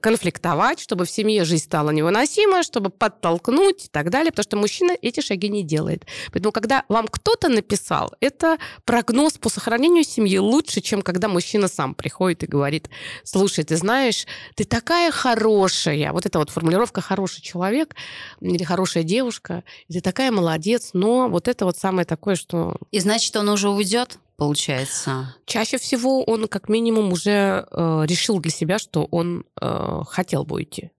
[0.00, 4.92] конфликтовать, чтобы в семье жизнь стала невыносимой, чтобы подтолкнуть и так далее, потому что мужчина
[5.00, 6.06] эти шаги не делает.
[6.32, 11.94] Поэтому, когда вам кто-то написал, это прогноз по сохранению семьи лучше, чем когда мужчина сам
[11.94, 12.90] приходит и говорит,
[13.24, 17.94] слушай, ты знаешь, ты такая хорошая, вот эта вот формулировка «хороший человек»
[18.40, 22.76] или «хорошая девушка», ты такая молодец, но вот это вот самое такое, что...
[22.90, 24.18] И значит, он уже уйдет?
[24.36, 25.34] Получается?
[25.46, 30.56] Чаще всего он как минимум уже э, решил для себя, что он э, хотел бы
[30.56, 30.90] уйти.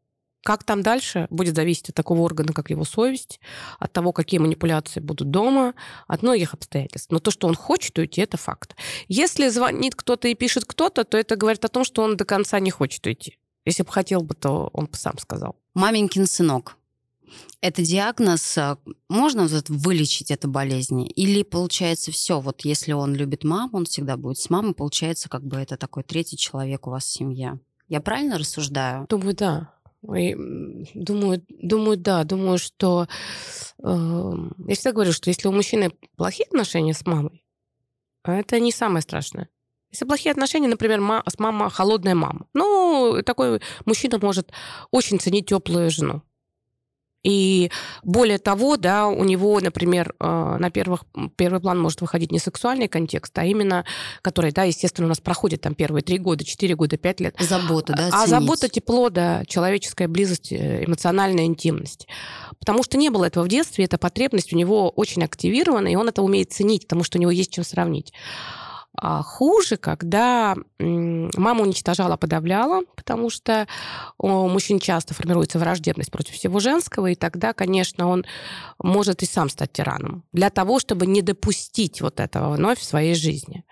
[0.43, 3.41] Как там дальше, будет зависеть от такого органа, как его совесть,
[3.79, 5.73] от того, какие манипуляции будут дома,
[6.07, 7.11] от многих обстоятельств.
[7.11, 8.75] Но то, что он хочет уйти, это факт.
[9.09, 12.61] Если звонит кто-то и пишет кто-то, то это говорит о том, что он до конца
[12.61, 13.37] не хочет уйти.
[13.65, 15.57] Если бы хотел бы, то он бы сам сказал.
[15.73, 16.77] Маменькин сынок.
[17.61, 18.77] Это диагноз, а,
[19.09, 21.07] можно вылечить эту болезнь?
[21.15, 25.43] Или получается все, вот если он любит маму, он всегда будет с мамой, получается как
[25.43, 27.59] бы это такой третий человек у вас в семье.
[27.87, 29.05] Я правильно рассуждаю?
[29.07, 29.73] Думаю, да.
[30.01, 33.07] Думаю, думаю, да, думаю, что
[33.83, 34.33] э,
[34.67, 37.43] я всегда говорю, что если у мужчины плохие отношения с мамой,
[38.23, 39.49] это не самое страшное.
[39.91, 44.51] Если плохие отношения, например, с мама холодная мама, ну такой мужчина может
[44.91, 46.21] очень ценить теплую жену.
[47.27, 47.71] И
[48.03, 51.03] более того, да, у него, например, э, на первых,
[51.35, 53.83] первый план может выходить не сексуальный контекст, а именно,
[54.21, 57.35] который, да, естественно, у нас проходит там первые три года, четыре года, пять лет.
[57.37, 58.09] Забота, да?
[58.13, 62.07] А забота, тепло, да, человеческая близость, э, эмоциональная интимность.
[62.59, 66.07] Потому что не было этого в детстве, эта потребность у него очень активирована, и он
[66.07, 68.13] это умеет ценить, потому что у него есть чем сравнить.
[68.99, 73.67] А хуже, когда мама уничтожала, подавляла, потому что
[74.17, 78.25] у мужчин часто формируется враждебность против всего женского, и тогда, конечно, он
[78.79, 83.13] может и сам стать тираном для того, чтобы не допустить вот этого вновь в своей
[83.13, 83.65] жизни.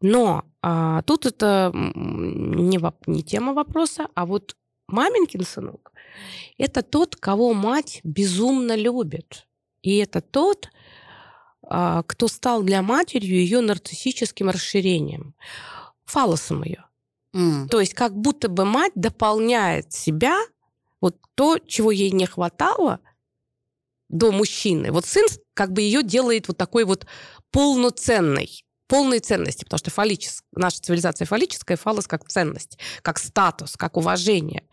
[0.00, 4.56] Но а, тут это не, не тема вопроса, а вот
[4.88, 5.92] маменькин сынок–
[6.58, 9.46] это тот, кого мать безумно любит.
[9.82, 10.70] И это тот,
[11.66, 15.34] кто стал для матерью ее нарциссическим расширением,
[16.04, 16.84] фалосом ее.
[17.34, 17.68] Mm.
[17.68, 20.38] То есть как будто бы мать дополняет себя
[21.00, 23.00] Вот то, чего ей не хватало
[24.08, 27.06] до мужчины, вот сын как бы ее делает вот такой вот
[27.50, 33.96] полноценной полной ценности, потому что фалличес, наша цивилизация фаллическая, фалос как ценность, как статус, как
[33.96, 34.64] уважение.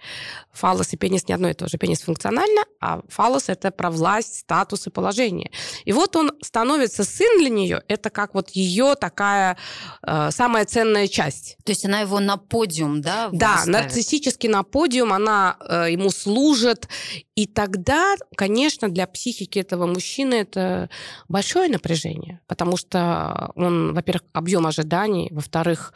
[0.51, 1.78] Фалос и пенис не одно и то же.
[1.78, 5.51] Пенис функционально, а фалос— это про власть, статус и положение.
[5.86, 9.57] И вот он становится сын для нее, это как вот ее такая
[10.05, 11.57] э, самая ценная часть.
[11.64, 13.30] То есть она его на подиум, да?
[13.32, 13.68] Да, ставит?
[13.68, 16.88] нарциссически на подиум, она э, ему служит,
[17.36, 20.89] и тогда, конечно, для психики этого мужчины это
[21.28, 25.93] большое напряжение, потому что он, во-первых, объем ожиданий, во-вторых,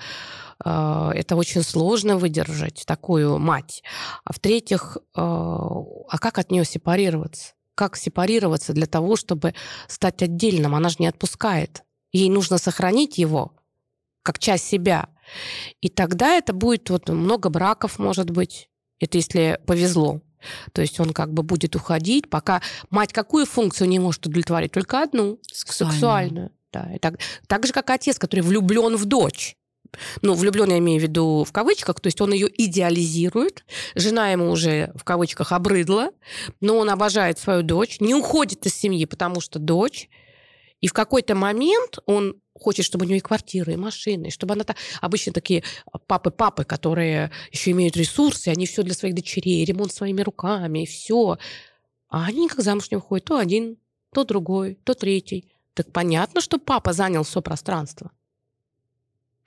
[0.64, 3.84] э, это очень сложно выдержать такую мать.
[4.24, 7.54] А в-третьих, э, а как от нее сепарироваться?
[7.74, 9.54] Как сепарироваться для того, чтобы
[9.88, 10.76] стать отдельным?
[10.76, 11.84] Она же не отпускает.
[12.14, 13.54] Ей нужно сохранить его
[14.24, 15.10] как часть себя.
[15.82, 18.70] И тогда это будет вот много браков, может быть.
[19.00, 20.22] Это если повезло.
[20.74, 24.72] То есть он как бы будет уходить, пока мать какую функцию не может удовлетворить?
[24.72, 25.94] Только одну, сексуальную.
[25.94, 26.52] сексуальную.
[26.76, 26.94] Да.
[26.94, 29.56] И так, так же, как отец, который влюблен в дочь.
[30.22, 33.64] Ну, влюблен я имею в виду в кавычках, то есть он ее идеализирует,
[33.96, 36.10] жена ему уже в кавычках обрыдла,
[36.60, 40.10] но он обожает свою дочь, не уходит из семьи, потому что дочь,
[40.82, 44.66] и в какой-то момент он хочет, чтобы у нее и квартира, и машины, чтобы она...
[44.66, 45.64] так Обычно такие
[46.08, 51.38] папы-папы, которые еще имеют ресурсы, они все для своих дочерей, ремонт своими руками, и все.
[52.10, 53.26] А они как замуж не выходят.
[53.26, 53.78] То один,
[54.14, 55.55] то другой, то третий.
[55.76, 58.12] Так понятно, что папа занял все пространство.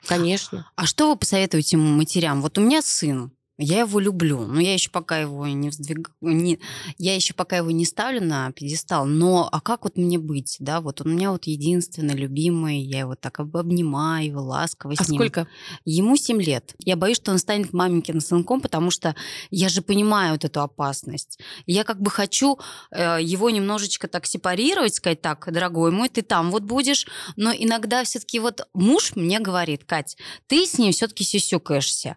[0.06, 0.70] Конечно.
[0.76, 2.42] А что вы посоветуете матерям?
[2.42, 6.12] Вот у меня сын, я его люблю, но я еще пока его не вздвиг...
[6.20, 6.60] не...
[6.96, 9.04] я еще пока его не ставлю на пьедестал.
[9.04, 10.80] Но а как вот мне быть, да?
[10.80, 15.20] Вот он у меня вот единственный любимый, я его так обнимаю, ласково с а ним.
[15.20, 15.48] сколько?
[15.84, 16.76] Ему 7 лет.
[16.78, 19.16] Я боюсь, что он станет маменькиным сынком, потому что
[19.50, 21.40] я же понимаю вот эту опасность.
[21.66, 22.60] Я как бы хочу
[22.92, 28.04] э, его немножечко так сепарировать, сказать, так, дорогой мой, ты там вот будешь, но иногда
[28.04, 32.16] все-таки вот муж мне говорит, Кать, ты с ним все-таки сюсюкаешься.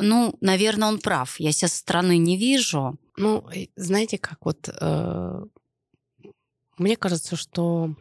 [0.00, 1.38] Ну, наверное, наверное, он прав.
[1.38, 2.98] Я себя со стороны не вижу.
[3.16, 3.44] Ну,
[3.76, 4.68] знаете, как вот...
[4.68, 5.44] Э,
[6.78, 7.94] мне кажется, что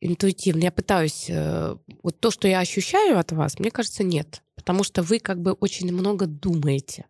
[0.00, 0.64] интуитивно.
[0.64, 1.26] Я пытаюсь...
[1.28, 4.42] Э, вот то, что я ощущаю от вас, мне кажется, нет.
[4.54, 7.06] Потому что вы как бы очень много думаете.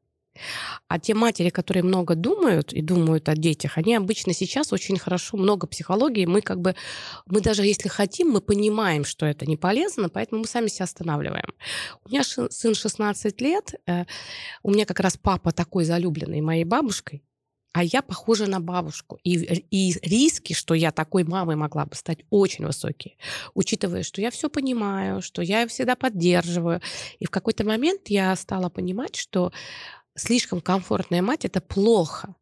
[0.88, 5.36] А те матери, которые много думают и думают о детях, они обычно сейчас очень хорошо,
[5.36, 6.26] много психологии.
[6.26, 6.74] Мы как бы,
[7.26, 11.55] мы даже если хотим, мы понимаем, что это не полезно, поэтому мы сами себя останавливаем.
[12.05, 14.05] У меня сын 16 лет, э,
[14.62, 17.22] у меня как раз папа такой залюбленный моей бабушкой,
[17.72, 19.20] а я похожа на бабушку.
[19.22, 19.36] И,
[19.70, 23.16] и риски, что я такой мамой могла бы стать, очень высокие.
[23.55, 26.80] Учитывая, что я все понимаю, что я всегда поддерживаю.
[27.20, 29.53] И в какой-то момент я стала понимать, что
[30.20, 32.34] слишком комфортная мать это плохо.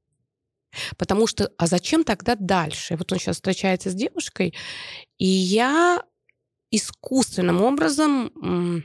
[0.97, 2.97] Потому что, а зачем тогда дальше?
[2.97, 4.55] Вот он сейчас встречается с девушкой,
[5.17, 6.03] и я
[6.71, 8.85] искусственным образом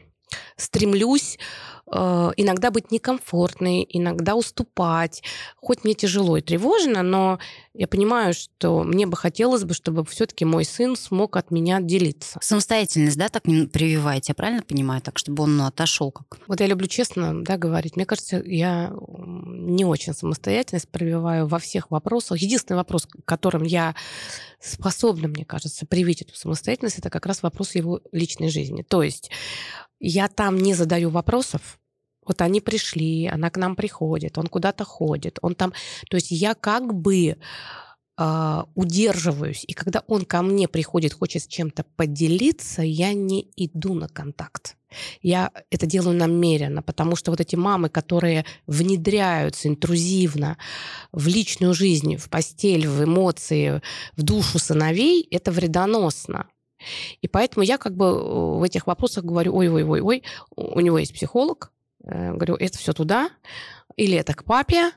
[0.56, 1.38] стремлюсь
[1.92, 5.24] э, иногда быть некомфортной, иногда уступать.
[5.58, 7.40] Хоть мне тяжело и тревожно, но
[7.74, 12.38] я понимаю, что мне бы хотелось бы, чтобы все-таки мой сын смог от меня отделиться.
[12.42, 16.40] Самостоятельность, да, так прививаете, я правильно понимаю, так, чтобы он отошел как?
[16.48, 17.96] Вот я люблю честно, да, говорить.
[17.96, 22.38] Мне кажется, я не очень самостоятельность прививаю во всех вопросах.
[22.38, 23.96] Единственный вопрос, которым я
[24.60, 28.84] способна, мне кажется, привить эту самостоятельность, это как раз вопрос его личной жизни.
[28.84, 29.30] То есть
[30.08, 31.80] я там не задаю вопросов,
[32.26, 35.74] вот они пришли, она к нам приходит, он куда-то ходит, он там...
[36.10, 37.38] То есть я как бы
[38.18, 43.94] э, удерживаюсь, и когда он ко мне приходит, хочет с чем-то поделиться, я не иду
[43.94, 44.78] на контакт.
[45.22, 50.58] Я это делаю намеренно, потому что вот эти мамы, которые внедряются интрузивно
[51.12, 53.82] в личную жизнь, в постель, в эмоции,
[54.16, 56.48] в душу сыновей, это вредоносно.
[57.22, 58.10] И поэтому я как бы э,
[58.60, 60.24] в этих вопросах говорю, ой-ой-ой-ой,
[60.56, 61.72] у него есть психолог,
[62.04, 63.30] э, говорю, это все туда,
[63.96, 64.92] или это к папе,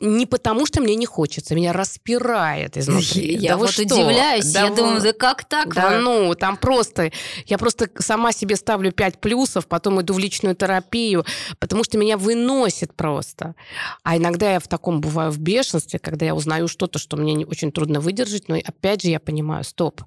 [0.00, 3.36] не потому, что мне не хочется, меня распирает изнутри.
[3.40, 3.82] Я да вот что?
[3.82, 4.76] удивляюсь, да я вы...
[4.76, 5.72] думаю, да как так?
[5.72, 5.98] Да вы?
[5.98, 7.12] ну, там просто,
[7.46, 11.24] я просто сама себе ставлю пять плюсов, потом иду в личную терапию,
[11.58, 13.54] потому что меня выносит просто.
[14.02, 17.44] А иногда я в таком бываю в бешенстве, когда я узнаю что-то, что мне не
[17.44, 20.02] очень трудно выдержать, но опять же я понимаю, стоп,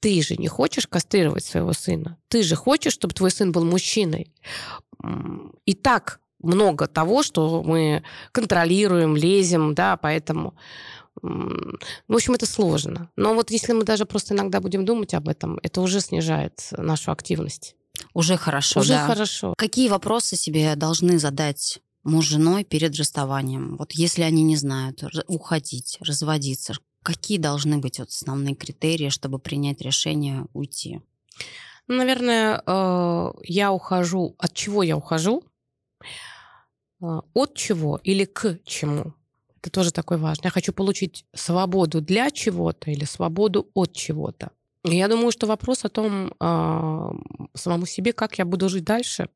[0.00, 2.18] ты же не хочешь кастрировать своего сына.
[2.28, 4.32] Ты же хочешь, чтобы твой сын был мужчиной.
[5.64, 10.54] И так много того, что мы контролируем, лезем, да, поэтому...
[11.22, 13.10] В общем, это сложно.
[13.16, 17.10] Но вот если мы даже просто иногда будем думать об этом, это уже снижает нашу
[17.10, 17.74] активность.
[18.12, 19.06] Уже хорошо, Уже да.
[19.06, 19.54] хорошо.
[19.56, 23.76] Какие вопросы себе должны задать муж с женой перед расставанием?
[23.78, 26.74] Вот если они не знают, уходить, разводиться,
[27.06, 31.00] какие должны быть вот основные критерии, чтобы принять решение уйти?
[31.86, 34.34] Ну, наверное, э, я ухожу.
[34.38, 35.44] От чего я ухожу?
[37.00, 39.14] Э, от чего или к чему?
[39.60, 40.46] Это тоже такой важный.
[40.46, 44.50] Я хочу получить свободу для чего-то или свободу от чего-то.
[44.82, 47.10] Я думаю, что вопрос о том э,
[47.54, 49.28] самому себе, как я буду жить дальше,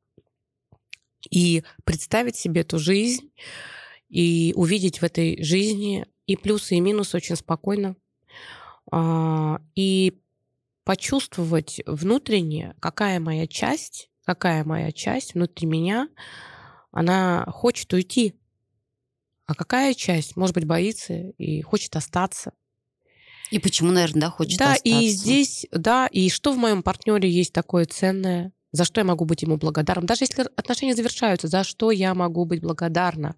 [1.29, 3.31] и представить себе эту жизнь,
[4.09, 7.95] и увидеть в этой жизни и плюсы, и минусы очень спокойно,
[8.91, 10.19] э, и
[10.83, 16.09] почувствовать внутренне, какая моя часть, какая моя часть внутри меня,
[16.91, 18.35] она хочет уйти,
[19.45, 22.53] а какая часть, может быть, боится и хочет остаться.
[23.49, 24.89] И почему, наверное, да, хочет да, остаться.
[24.89, 29.05] Да, и здесь, да, и что в моем партнере есть такое ценное, за что я
[29.05, 30.07] могу быть ему благодарна.
[30.07, 33.35] Даже если отношения завершаются, за что я могу быть благодарна.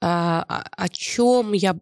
[0.00, 0.42] А,
[0.72, 1.74] о чем я,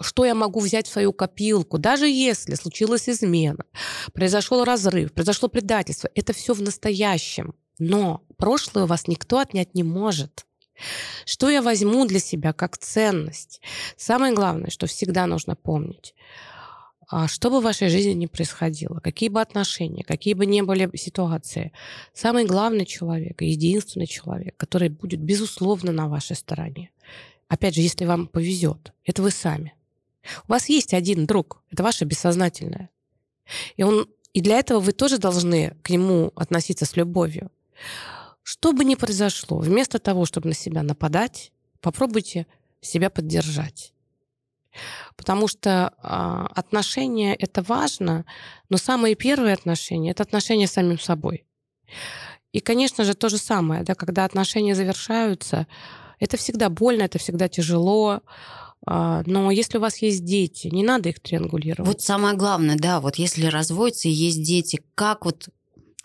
[0.00, 3.64] что я могу взять в свою копилку, даже если случилась измена,
[4.12, 7.54] произошел разрыв, произошло предательство, это все в настоящем.
[7.78, 10.46] Но прошлое у вас никто отнять не может.
[11.24, 13.60] Что я возьму для себя как ценность?
[13.96, 16.55] Самое главное, что всегда нужно помнить, а
[17.28, 21.72] что бы в вашей жизни ни происходило, какие бы отношения, какие бы ни были ситуации,
[22.12, 26.90] самый главный человек, единственный человек, который будет безусловно на вашей стороне,
[27.48, 29.74] Опять же, если вам повезет, это вы сами.
[30.48, 32.90] У вас есть один друг, это ваше бессознательное.
[33.76, 37.52] И, он, и для этого вы тоже должны к нему относиться с любовью.
[38.42, 42.46] Что бы ни произошло, вместо того, чтобы на себя нападать, попробуйте
[42.80, 43.92] себя поддержать.
[45.16, 48.24] Потому что э, отношения это важно,
[48.68, 51.44] но самые первые отношения это отношения с самим собой.
[52.52, 55.66] И, конечно же, то же самое, да, когда отношения завершаются,
[56.18, 58.22] это всегда больно, это всегда тяжело.
[58.86, 61.86] А, но если у вас есть дети, не надо их триангулировать.
[61.86, 65.48] Вот самое главное, да, вот если разводится и есть дети, как вот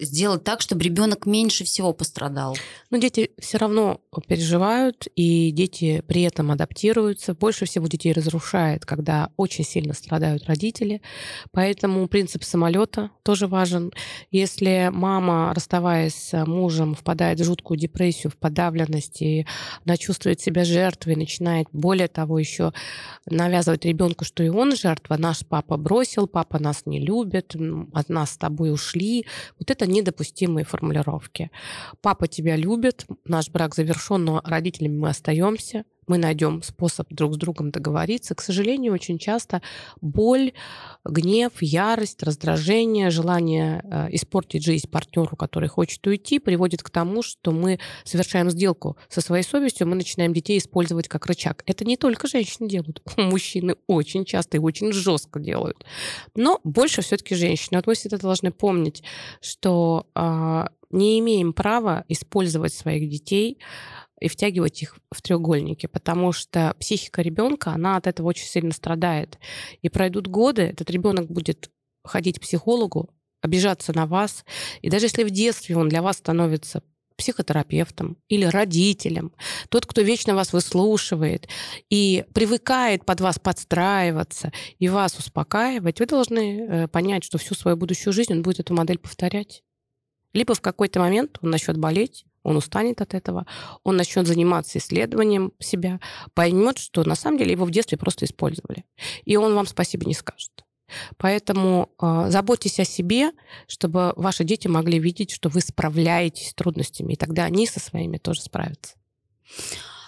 [0.02, 2.58] сделать так, чтобы ребенок меньше всего пострадал?
[2.90, 7.34] Но дети все равно переживают, и дети при этом адаптируются.
[7.34, 11.02] Больше всего детей разрушает, когда очень сильно страдают родители.
[11.52, 13.92] Поэтому принцип самолета тоже важен.
[14.32, 19.46] Если мама, расставаясь с мужем, впадает в жуткую депрессию, в подавленность, и
[19.86, 22.74] она чувствует себя жертвой, начинает, более того, еще
[23.26, 27.56] навязывать ребенку, что и он жертва, наш папа бросил, папа нас не любит,
[27.94, 29.26] от нас с тобой ушли.
[29.60, 31.52] Вот это недопустимые формулировки.
[32.02, 37.38] Папа тебя любит, наш брак завершен, но родителями мы остаемся мы найдем способ друг с
[37.38, 38.36] другом договориться.
[38.36, 39.62] К сожалению, очень часто
[40.02, 40.54] боль,
[41.06, 47.52] гнев, ярость, раздражение, желание э, испортить жизнь партнеру, который хочет уйти, приводит к тому, что
[47.52, 51.64] мы совершаем сделку со своей совестью, мы начинаем детей использовать как рычаг.
[51.66, 55.86] Это не только женщины делают, мужчины очень часто и очень жестко делают.
[56.36, 57.78] Но больше все-таки женщины.
[57.78, 59.04] Вот мы всегда должны помнить,
[59.40, 63.60] что э, не имеем права использовать своих детей
[64.22, 69.40] и втягивать их в треугольники, потому что психика ребенка, она от этого очень сильно страдает.
[69.82, 71.72] И пройдут годы, этот ребенок будет
[72.04, 73.10] ходить к психологу,
[73.42, 74.46] обижаться на вас.
[74.82, 76.84] И даже если в детстве он для вас становится
[77.18, 79.34] психотерапевтом или родителем,
[79.70, 81.48] тот, кто вечно вас выслушивает
[81.90, 87.76] и привыкает под вас подстраиваться и вас успокаивать, вы должны э, понять, что всю свою
[87.76, 89.64] будущую жизнь он будет эту модель повторять.
[90.34, 93.46] Либо в какой-то момент он начнет болеть, он устанет от этого,
[93.84, 96.00] он начнет заниматься исследованием себя,
[96.34, 98.86] поймет, что на самом деле его в детстве просто использовали.
[99.26, 100.52] И он вам спасибо не скажет.
[101.18, 103.32] Поэтому э, заботьтесь о себе,
[103.68, 108.18] чтобы ваши дети могли видеть, что вы справляетесь с трудностями, и тогда они со своими
[108.18, 108.96] тоже справятся.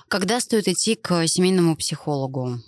[0.08, 2.60] Когда стоит идти к семейному психологу?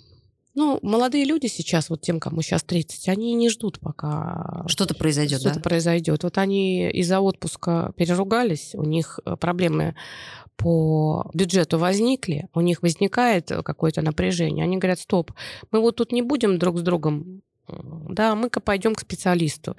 [0.56, 5.40] Ну, молодые люди сейчас, вот тем, кому сейчас 30, они не ждут, пока что-то произойдет.
[5.40, 5.60] Что-то да?
[5.60, 6.24] произойдет.
[6.24, 9.94] Вот они из-за отпуска переругались, у них э, проблемы
[10.56, 14.64] по бюджету возникли, у них возникает какое-то напряжение.
[14.64, 15.32] Они говорят, стоп,
[15.70, 19.76] мы вот тут не будем друг с другом да, мы-ка пойдем к специалисту.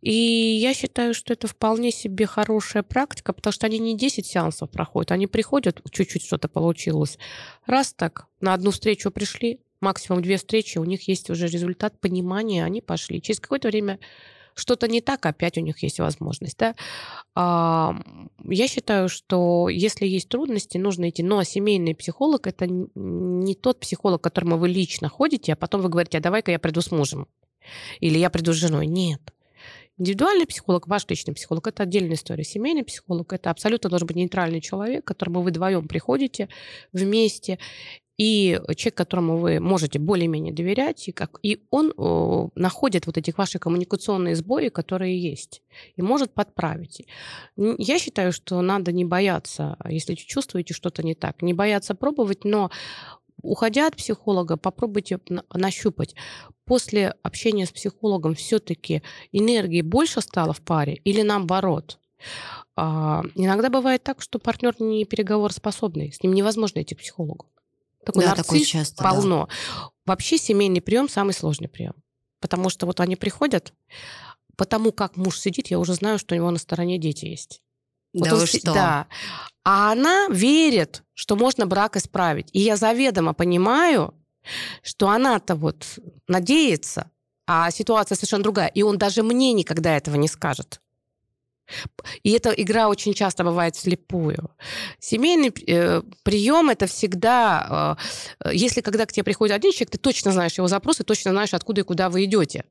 [0.00, 4.68] И я считаю, что это вполне себе хорошая практика, потому что они не 10 сеансов
[4.68, 7.18] проходят, они приходят, чуть-чуть что-то получилось.
[7.66, 12.64] Раз так, на одну встречу пришли, максимум две встречи, у них есть уже результат понимания,
[12.64, 13.20] они пошли.
[13.20, 13.98] Через какое-то время
[14.54, 16.58] что-то не так, опять у них есть возможность.
[16.58, 16.74] Да?
[17.36, 21.22] Я считаю, что если есть трудности, нужно идти.
[21.22, 25.88] Но семейный психолог– это не тот психолог, к которому вы лично ходите, а потом вы
[25.88, 27.26] говорите, а давай-ка я приду с мужем.
[28.00, 28.86] Или я приду с женой.
[28.86, 29.20] Нет.
[29.98, 32.42] Индивидуальный психолог, ваш личный психолог, это отдельная история.
[32.42, 36.48] Семейный психолог, это абсолютно должен быть нейтральный человек, к которому вы вдвоем приходите
[36.92, 37.58] вместе,
[38.20, 43.32] и человек, которому вы можете более-менее доверять, и, как, и он о, находит вот эти
[43.34, 45.62] ваши коммуникационные сбои, которые есть,
[45.96, 47.06] и может подправить.
[47.56, 52.70] Я считаю, что надо не бояться, если чувствуете что-то не так, не бояться пробовать, но
[53.40, 55.18] уходя от психолога, попробуйте
[55.54, 56.14] нащупать.
[56.66, 59.02] После общения с психологом все-таки
[59.32, 61.98] энергии больше стало в паре или наоборот?
[62.76, 67.46] А, иногда бывает так, что партнер не переговороспособный, с ним невозможно идти к психологу.
[68.04, 69.48] Такой да, такое часто, полно.
[69.48, 69.90] Да.
[70.06, 71.94] Вообще семейный прием самый сложный прием.
[72.40, 73.74] Потому что вот они приходят,
[74.56, 77.62] потому как муж сидит, я уже знаю, что у него на стороне дети есть.
[78.12, 78.72] Да вот вы что?
[78.72, 79.06] Да.
[79.64, 82.48] А она верит, что можно брак исправить.
[82.52, 84.14] И я заведомо понимаю,
[84.82, 87.10] что она-то вот надеется,
[87.46, 88.68] а ситуация совершенно другая.
[88.68, 90.80] И он даже мне никогда этого не скажет.
[92.22, 94.50] И эта игра очень часто бывает вслепую.
[94.98, 97.96] Семейный э, прием это всегда,
[98.44, 101.54] э, если когда к тебе приходит один человек, ты точно знаешь его запросы, точно знаешь,
[101.54, 102.64] откуда и куда вы идете.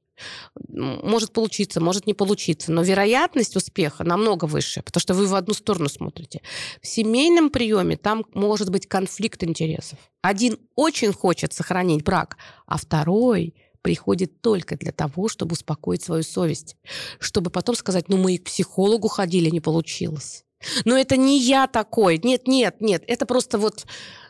[0.67, 5.53] Может получиться, может не получиться, но вероятность успеха намного выше, потому что вы в одну
[5.53, 6.41] сторону смотрите.
[6.81, 9.97] В семейном приеме там может быть конфликт интересов.
[10.21, 16.75] Один очень хочет сохранить брак, а второй приходит только для того, чтобы успокоить свою совесть,
[17.19, 20.45] чтобы потом сказать, ну мы и к психологу ходили, не получилось.
[20.85, 22.19] Но это не я такой.
[22.21, 23.03] Нет, нет, нет.
[23.07, 23.85] Это просто вот,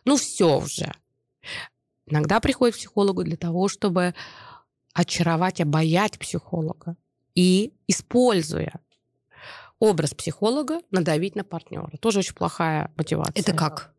[0.05, 0.91] ну все уже.
[2.05, 4.13] Иногда приходит к психологу для того, чтобы
[4.93, 6.97] очаровать, обаять психолога
[7.35, 8.79] и, используя
[9.79, 11.91] образ психолога, надавить на партнера.
[11.99, 13.41] Тоже очень плохая мотивация.
[13.41, 13.93] Это как?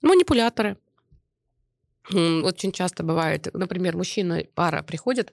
[0.00, 0.78] Манипуляторы.
[2.10, 5.32] Очень часто бывает, например, мужчина, пара приходит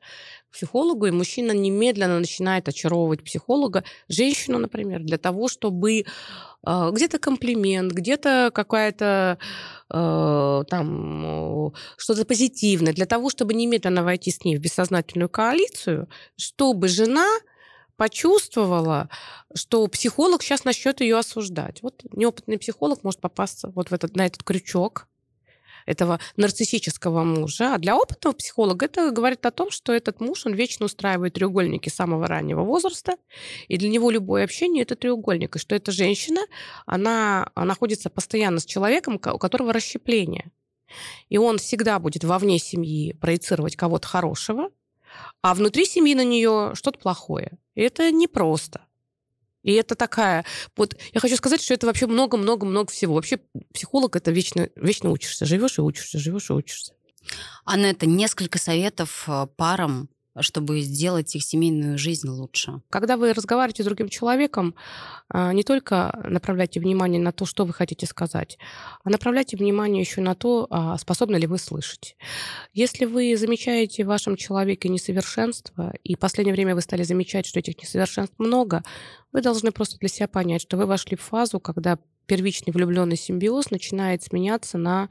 [0.50, 6.04] к психологу, и мужчина немедленно начинает очаровывать психолога, женщину, например, для того, чтобы э,
[6.92, 9.40] где-то комплимент, где-то какая-то
[9.92, 16.88] э, там что-то позитивное, для того, чтобы немедленно войти с ней в бессознательную коалицию, чтобы
[16.88, 17.28] жена
[17.98, 19.10] почувствовала,
[19.56, 21.82] что психолог сейчас начнет ее осуждать.
[21.82, 25.08] Вот неопытный психолог может попасться вот в этот, на этот крючок,
[25.90, 27.76] этого нарциссического мужа.
[27.76, 31.90] А для опытного психолога это говорит о том, что этот муж, он вечно устраивает треугольники
[31.90, 33.16] самого раннего возраста,
[33.68, 36.42] и для него любое общение— это треугольник, и что эта женщина,
[36.86, 40.52] она находится постоянно с человеком, у которого расщепление.
[41.30, 44.70] И он всегда будет вовне семьи проецировать кого-то хорошего,
[45.42, 47.52] а внутри семьи на нее что-то плохое.
[47.76, 48.82] И это непросто.
[49.64, 50.46] И это такая...
[50.76, 53.16] Вот я хочу сказать, что это вообще много-много-много всего.
[53.16, 53.40] Вообще
[53.74, 55.46] психолог— это вечно, вечно учишься.
[55.46, 56.94] Живешь и учишься, живешь и учишься.
[57.66, 60.10] Анетта, несколько советов э, парам
[60.42, 62.82] чтобы сделать их семейную жизнь лучше.
[62.90, 64.76] Когда вы разговариваете с другим человеком,
[65.30, 68.58] а, не только направляйте внимание на то, что вы хотите сказать,
[69.04, 72.16] а направляйте внимание еще на то, а, способны ли вы слышать.
[72.74, 77.60] Если вы замечаете в вашем человеке несовершенство, и в последнее время вы стали замечать, что
[77.60, 78.84] этих несовершенств много,
[79.32, 83.72] вы должны просто для себя понять, что вы вошли в фазу, когда первичный влюбленный симбиоз
[83.72, 85.10] начинает сменяться на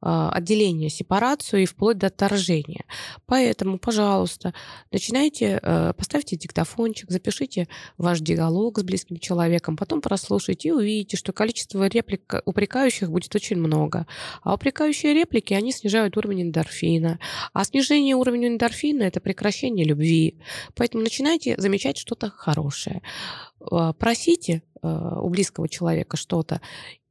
[0.00, 2.84] э, отделение, сепарацию и вплоть до отторжения.
[3.26, 4.54] Поэтому, пожалуйста,
[4.90, 11.32] начинайте, э, поставьте диктофончик, запишите ваш диалог с близким человеком, потом прослушайте и увидите, что
[11.34, 14.06] количество реплик упрекающих будет очень много.
[14.42, 17.18] А упрекающие реплики, они снижают уровень эндорфина.
[17.52, 20.38] А снижение уровня эндорфина– это прекращение любви.
[20.74, 23.02] Поэтому начинайте замечать что-то хорошее.
[23.70, 26.60] А, просите а, у близкого человека что-то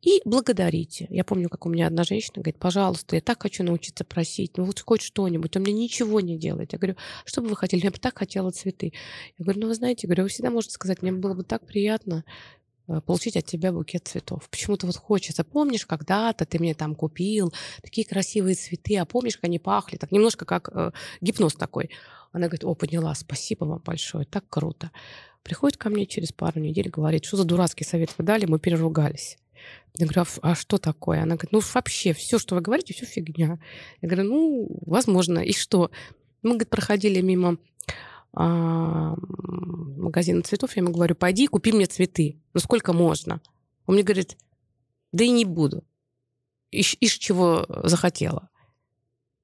[0.01, 1.07] и благодарите.
[1.09, 4.65] Я помню, как у меня одна женщина говорит, пожалуйста, я так хочу научиться просить, ну
[4.65, 6.73] вот хоть что-нибудь, он мне ничего не делает.
[6.73, 7.83] Я говорю, что бы вы хотели?
[7.83, 8.91] Я бы так хотела цветы.
[9.37, 12.25] Я говорю, ну вы знаете, говорю, вы всегда можете сказать, мне было бы так приятно
[12.87, 14.49] а, получить от тебя букет цветов.
[14.49, 15.45] Почему-то вот хочется.
[15.45, 19.95] Помнишь, когда-то ты мне там купил такие красивые цветы, а помнишь, как они пахли?
[19.95, 20.91] Так немножко как э,
[21.21, 21.89] гипноз такой.
[22.34, 24.91] Она говорит, о, поняла, спасибо вам большое, так круто.
[25.43, 29.38] Приходит ко мне через пару недель, говорит, что за дурацкий совет вы дали, мы переругались.
[29.97, 31.21] Я говорю, а, а что такое?
[31.21, 33.59] Она говорит, ну вообще все, что вы говорите, все фигня.
[34.01, 35.91] Я говорю, ну, возможно, и что?
[36.41, 37.57] Мы, говорит, проходили мимо
[38.34, 42.41] а, магазина цветов, я ему говорю, пойди купи мне цветы.
[42.55, 43.41] Ну сколько можно?
[43.86, 44.38] Он мне говорит,
[45.11, 45.84] да и не буду.
[46.71, 48.49] Ишь чего захотела.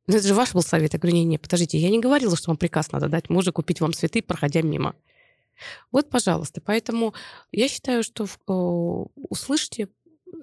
[0.10, 0.94] Ну, это же ваш был совет.
[0.94, 3.94] Я говорю, не-не, подождите, я не говорила, что вам приказ надо дать мужу купить вам
[3.94, 4.96] цветы, проходя мимо.
[5.92, 6.62] Вот, пожалуйста.
[6.62, 7.14] Поэтому
[7.52, 8.26] я считаю, что
[9.16, 9.88] услышьте,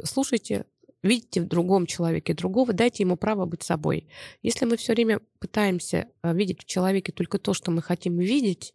[0.04, 0.66] слушайте,
[1.02, 4.06] видите в другом человеке другого, дайте ему право быть собой.
[4.40, 8.72] Если мы все время пытаемся а, видеть в человеке только то, что мы хотим видеть,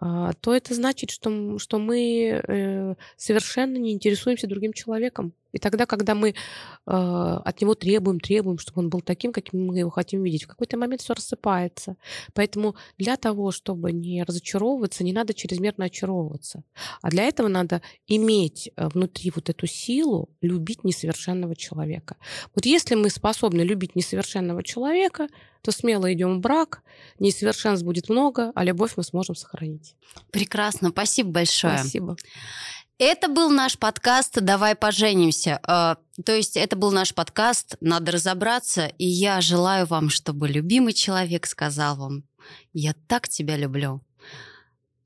[0.00, 5.32] а, то это значит, что, что мы э, совершенно не интересуемся другим человеком.
[5.52, 6.32] И тогда, когда мы э,
[6.86, 10.76] от него требуем, требуем, чтобы он был таким, каким мы его хотим видеть, в какой-то
[10.76, 11.96] момент все рассыпается.
[12.34, 16.64] Поэтому для того, чтобы не разочаровываться, не надо чрезмерно очаровываться.
[17.00, 22.16] А для этого надо иметь э, внутри вот эту силу любить несовершенного человека.
[22.54, 25.28] Вот если мы способны любить несовершенного человека,
[25.62, 26.82] то смело идем в брак,
[27.18, 29.94] несовершенств будет много, а любовь мы сможем сохранить.
[30.30, 31.78] Прекрасно, спасибо большое.
[31.78, 32.16] Спасибо.
[33.04, 35.58] Это был наш подкаст «Давай поженимся».
[35.66, 40.92] А, то есть это был наш подкаст «Надо разобраться», и я желаю вам, чтобы любимый
[40.92, 42.22] человек сказал вам
[42.72, 44.02] «Я так тебя люблю».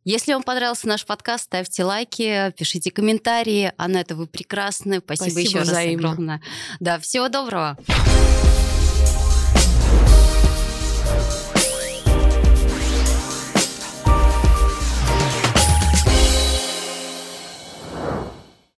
[0.05, 3.72] Если вам понравился наш подкаст, ставьте лайки, пишите комментарии.
[3.78, 4.99] Анетта, вы прекрасны.
[4.99, 6.03] Спасибо, Спасибо еще взаимно.
[6.03, 6.42] раз огромное.
[6.80, 7.78] Да, всего доброго.